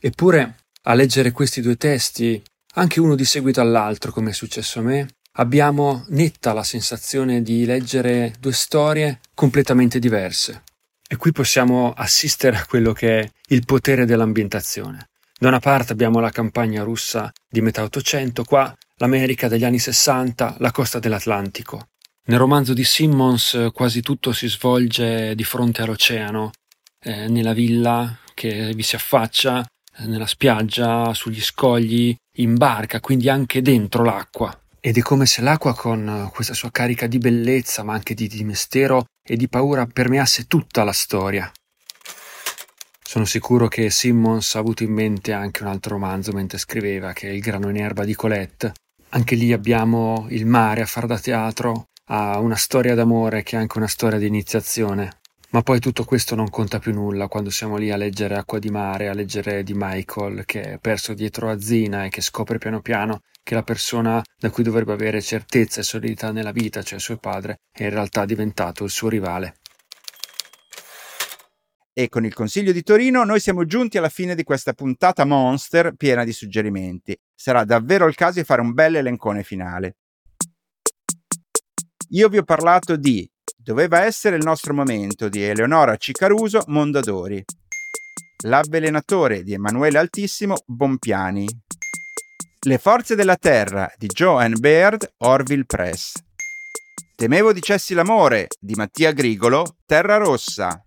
Eppure, 0.00 0.56
a 0.82 0.94
leggere 0.94 1.32
questi 1.32 1.60
due 1.60 1.76
testi 1.76 2.42
anche 2.74 3.00
uno 3.00 3.14
di 3.14 3.24
seguito 3.24 3.60
all'altro, 3.60 4.12
come 4.12 4.30
è 4.30 4.32
successo 4.34 4.78
a 4.78 4.82
me, 4.82 5.08
abbiamo 5.32 6.04
netta 6.08 6.52
la 6.52 6.62
sensazione 6.62 7.42
di 7.42 7.64
leggere 7.64 8.34
due 8.38 8.52
storie 8.52 9.20
completamente 9.34 9.98
diverse. 9.98 10.62
E 11.06 11.16
qui 11.16 11.32
possiamo 11.32 11.92
assistere 11.92 12.56
a 12.56 12.64
quello 12.64 12.92
che 12.92 13.20
è 13.20 13.30
il 13.48 13.64
potere 13.66 14.06
dell'ambientazione. 14.06 15.08
Da 15.38 15.48
una 15.48 15.58
parte 15.58 15.92
abbiamo 15.92 16.20
la 16.20 16.30
campagna 16.30 16.82
russa 16.82 17.30
di 17.48 17.60
metà 17.60 17.82
Ottocento, 17.82 18.44
qua 18.44 18.74
l'America 18.96 19.48
degli 19.48 19.64
anni 19.64 19.78
Sessanta, 19.78 20.54
la 20.58 20.70
costa 20.70 20.98
dell'Atlantico. 20.98 21.88
Nel 22.24 22.38
romanzo 22.38 22.72
di 22.72 22.84
Simmons 22.84 23.70
quasi 23.74 24.00
tutto 24.00 24.32
si 24.32 24.48
svolge 24.48 25.34
di 25.34 25.44
fronte 25.44 25.82
all'oceano, 25.82 26.52
eh, 27.02 27.26
nella 27.28 27.52
villa 27.52 28.16
che 28.32 28.72
vi 28.74 28.82
si 28.82 28.94
affaccia, 28.94 29.66
nella 30.06 30.26
spiaggia, 30.26 31.12
sugli 31.14 31.40
scogli, 31.40 32.14
in 32.36 32.56
barca, 32.56 33.00
quindi 33.00 33.28
anche 33.28 33.62
dentro 33.62 34.04
l'acqua. 34.04 34.56
Ed 34.80 34.96
è 34.96 35.00
come 35.00 35.26
se 35.26 35.42
l'acqua, 35.42 35.74
con 35.74 36.28
questa 36.32 36.54
sua 36.54 36.70
carica 36.70 37.06
di 37.06 37.18
bellezza, 37.18 37.82
ma 37.82 37.92
anche 37.92 38.14
di, 38.14 38.26
di 38.26 38.42
mistero 38.42 39.04
e 39.22 39.36
di 39.36 39.48
paura, 39.48 39.86
permeasse 39.86 40.46
tutta 40.46 40.82
la 40.82 40.92
storia. 40.92 41.50
Sono 43.00 43.24
sicuro 43.26 43.68
che 43.68 43.90
Simmons 43.90 44.54
ha 44.54 44.58
avuto 44.58 44.82
in 44.82 44.92
mente 44.92 45.32
anche 45.32 45.62
un 45.62 45.68
altro 45.68 45.92
romanzo 45.94 46.32
mentre 46.32 46.58
scriveva, 46.58 47.12
che 47.12 47.28
è 47.28 47.32
Il 47.32 47.40
grano 47.40 47.68
in 47.68 47.76
erba 47.76 48.04
di 48.04 48.14
Colette. 48.14 48.72
Anche 49.10 49.34
lì 49.34 49.52
abbiamo 49.52 50.26
il 50.30 50.46
mare 50.46 50.80
a 50.80 50.86
far 50.86 51.04
da 51.04 51.18
teatro, 51.18 51.88
ha 52.06 52.38
una 52.38 52.56
storia 52.56 52.94
d'amore 52.94 53.42
che 53.42 53.56
è 53.56 53.58
anche 53.60 53.76
una 53.76 53.86
storia 53.86 54.18
di 54.18 54.26
iniziazione. 54.26 55.20
Ma 55.52 55.60
poi 55.60 55.80
tutto 55.80 56.04
questo 56.04 56.34
non 56.34 56.48
conta 56.48 56.78
più 56.78 56.94
nulla 56.94 57.28
quando 57.28 57.50
siamo 57.50 57.76
lì 57.76 57.90
a 57.90 57.96
leggere 57.98 58.36
Acqua 58.36 58.58
di 58.58 58.70
mare, 58.70 59.08
a 59.08 59.12
leggere 59.12 59.62
di 59.62 59.74
Michael 59.76 60.46
che 60.46 60.62
è 60.62 60.78
perso 60.78 61.12
dietro 61.12 61.50
a 61.50 61.60
Zina 61.60 62.06
e 62.06 62.08
che 62.08 62.22
scopre 62.22 62.56
piano 62.56 62.80
piano 62.80 63.20
che 63.42 63.54
la 63.54 63.62
persona 63.62 64.22
da 64.38 64.48
cui 64.48 64.62
dovrebbe 64.62 64.94
avere 64.94 65.20
certezza 65.20 65.80
e 65.80 65.82
solidità 65.82 66.32
nella 66.32 66.52
vita, 66.52 66.82
cioè 66.82 66.98
suo 66.98 67.18
padre, 67.18 67.60
è 67.70 67.82
in 67.82 67.90
realtà 67.90 68.24
diventato 68.24 68.84
il 68.84 68.90
suo 68.90 69.10
rivale. 69.10 69.56
E 71.92 72.08
con 72.08 72.24
il 72.24 72.32
Consiglio 72.32 72.72
di 72.72 72.82
Torino 72.82 73.22
noi 73.22 73.38
siamo 73.38 73.66
giunti 73.66 73.98
alla 73.98 74.08
fine 74.08 74.34
di 74.34 74.44
questa 74.44 74.72
puntata 74.72 75.26
Monster 75.26 75.92
piena 75.94 76.24
di 76.24 76.32
suggerimenti. 76.32 77.14
Sarà 77.34 77.64
davvero 77.64 78.06
il 78.06 78.14
caso 78.14 78.38
di 78.38 78.46
fare 78.46 78.62
un 78.62 78.72
bel 78.72 78.96
elencone 78.96 79.42
finale. 79.42 79.96
Io 82.12 82.28
vi 82.30 82.38
ho 82.38 82.42
parlato 82.42 82.96
di 82.96 83.28
Doveva 83.64 84.02
essere 84.02 84.34
il 84.34 84.44
nostro 84.44 84.74
momento 84.74 85.28
di 85.28 85.40
Eleonora 85.40 85.96
Cicaruso 85.96 86.64
Mondadori. 86.66 87.44
L'avvelenatore 88.44 89.44
di 89.44 89.52
Emanuele 89.52 89.98
Altissimo 89.98 90.56
Bompiani. 90.66 91.46
Le 92.64 92.78
forze 92.78 93.14
della 93.14 93.36
terra 93.36 93.88
di 93.96 94.08
Joan 94.08 94.58
Baird 94.58 95.14
Orville 95.18 95.64
Press. 95.64 96.14
Temevo 97.14 97.52
dicessi 97.52 97.94
l'amore 97.94 98.48
di 98.58 98.74
Mattia 98.74 99.12
Grigolo 99.12 99.76
Terra 99.86 100.16
Rossa. 100.16 100.84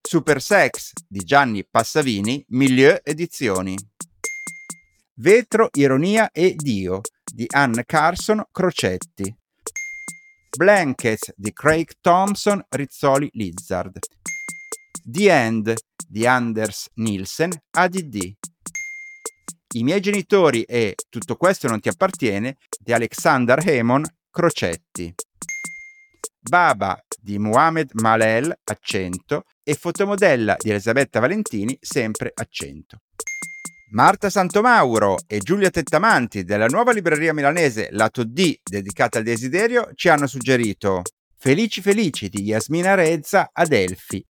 Super 0.00 0.40
Sex 0.40 0.92
di 1.08 1.18
Gianni 1.18 1.66
Passavini 1.68 2.44
Milieu 2.50 2.96
Edizioni. 3.02 3.76
Vetro, 5.14 5.70
Ironia 5.72 6.30
e 6.30 6.54
Dio 6.54 7.00
di 7.24 7.44
Anne 7.48 7.84
Carson 7.84 8.44
Crocetti. 8.52 9.34
Blankets 10.56 11.32
di 11.36 11.52
Craig 11.52 11.90
Thompson 12.00 12.64
Rizzoli 12.70 13.28
Lizard. 13.34 13.98
The 15.04 15.30
End 15.30 15.74
di 16.08 16.26
Anders 16.26 16.88
Nielsen 16.94 17.52
ADD. 17.70 18.32
I 19.74 19.82
miei 19.82 20.00
genitori 20.00 20.62
e 20.62 20.94
Tutto 21.10 21.36
questo 21.36 21.68
non 21.68 21.80
ti 21.80 21.88
appartiene 21.88 22.56
di 22.80 22.92
Alexander 22.94 23.60
Hemon 23.68 24.04
Crocetti. 24.30 25.14
Baba 26.40 26.98
di 27.20 27.38
Muhammad 27.38 27.90
Malel, 27.94 28.56
accento, 28.64 29.44
e 29.62 29.74
fotomodella 29.74 30.56
di 30.58 30.70
Elisabetta 30.70 31.20
Valentini, 31.20 31.76
sempre 31.80 32.30
accento. 32.34 33.00
Marta 33.90 34.30
Santomauro 34.30 35.16
e 35.28 35.38
Giulia 35.38 35.70
Tettamanti 35.70 36.42
della 36.42 36.66
nuova 36.66 36.90
libreria 36.90 37.32
milanese 37.32 37.88
Lato 37.92 38.24
D, 38.24 38.58
dedicata 38.60 39.18
al 39.18 39.24
desiderio, 39.24 39.90
ci 39.94 40.08
hanno 40.08 40.26
suggerito 40.26 41.02
Felici 41.38 41.80
Felici 41.80 42.28
di 42.28 42.42
Yasmina 42.42 42.94
Rezza 42.94 43.50
ad 43.52 43.72
Elfi 43.72 44.24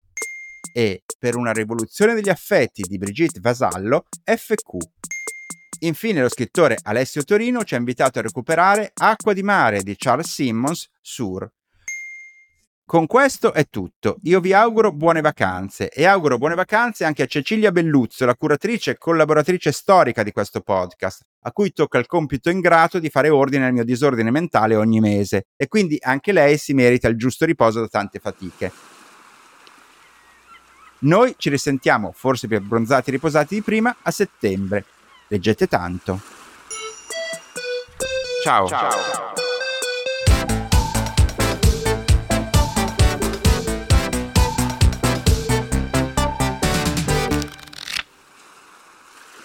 e 0.73 1.03
Per 1.17 1.37
una 1.37 1.53
rivoluzione 1.53 2.13
degli 2.13 2.27
affetti 2.27 2.81
di 2.81 2.97
Brigitte 2.97 3.39
Vasallo, 3.39 4.07
FQ. 4.25 4.77
Infine 5.79 6.21
lo 6.21 6.29
scrittore 6.29 6.77
Alessio 6.83 7.23
Torino 7.23 7.63
ci 7.63 7.75
ha 7.75 7.77
invitato 7.77 8.19
a 8.19 8.23
recuperare 8.23 8.91
Acqua 8.93 9.31
di 9.31 9.41
mare 9.41 9.83
di 9.83 9.95
Charles 9.95 10.33
Simmons, 10.33 10.89
Sur, 10.99 11.49
con 12.85 13.07
questo 13.07 13.51
è 13.51 13.65
tutto. 13.67 14.17
Io 14.23 14.39
vi 14.39 14.53
auguro 14.53 14.91
buone 14.91 15.21
vacanze 15.21 15.89
e 15.89 16.05
auguro 16.05 16.37
buone 16.37 16.53
vacanze 16.53 17.03
anche 17.03 17.23
a 17.23 17.25
Cecilia 17.25 17.71
Belluzzo, 17.71 18.25
la 18.25 18.35
curatrice 18.35 18.91
e 18.91 18.97
collaboratrice 18.97 19.71
storica 19.71 20.21
di 20.21 20.31
questo 20.31 20.61
podcast, 20.61 21.23
a 21.41 21.51
cui 21.51 21.73
tocca 21.73 21.97
il 21.97 22.05
compito 22.05 22.49
ingrato 22.49 22.99
di 22.99 23.09
fare 23.09 23.29
ordine 23.29 23.65
al 23.65 23.73
mio 23.73 23.83
disordine 23.83 24.29
mentale 24.29 24.75
ogni 24.75 24.99
mese 24.99 25.47
e 25.55 25.67
quindi 25.67 25.97
anche 25.99 26.31
lei 26.31 26.57
si 26.57 26.73
merita 26.73 27.07
il 27.07 27.17
giusto 27.17 27.45
riposo 27.45 27.79
da 27.79 27.87
tante 27.87 28.19
fatiche. 28.19 28.71
Noi 30.99 31.35
ci 31.37 31.49
risentiamo, 31.49 32.11
forse 32.15 32.47
più 32.47 32.57
abbronzati 32.57 33.09
e 33.09 33.13
riposati 33.13 33.55
di 33.55 33.61
prima, 33.61 33.95
a 34.01 34.11
settembre. 34.11 34.85
Leggete 35.27 35.67
tanto. 35.67 36.21
Ciao. 38.43 38.67
Ciao. 38.67 39.44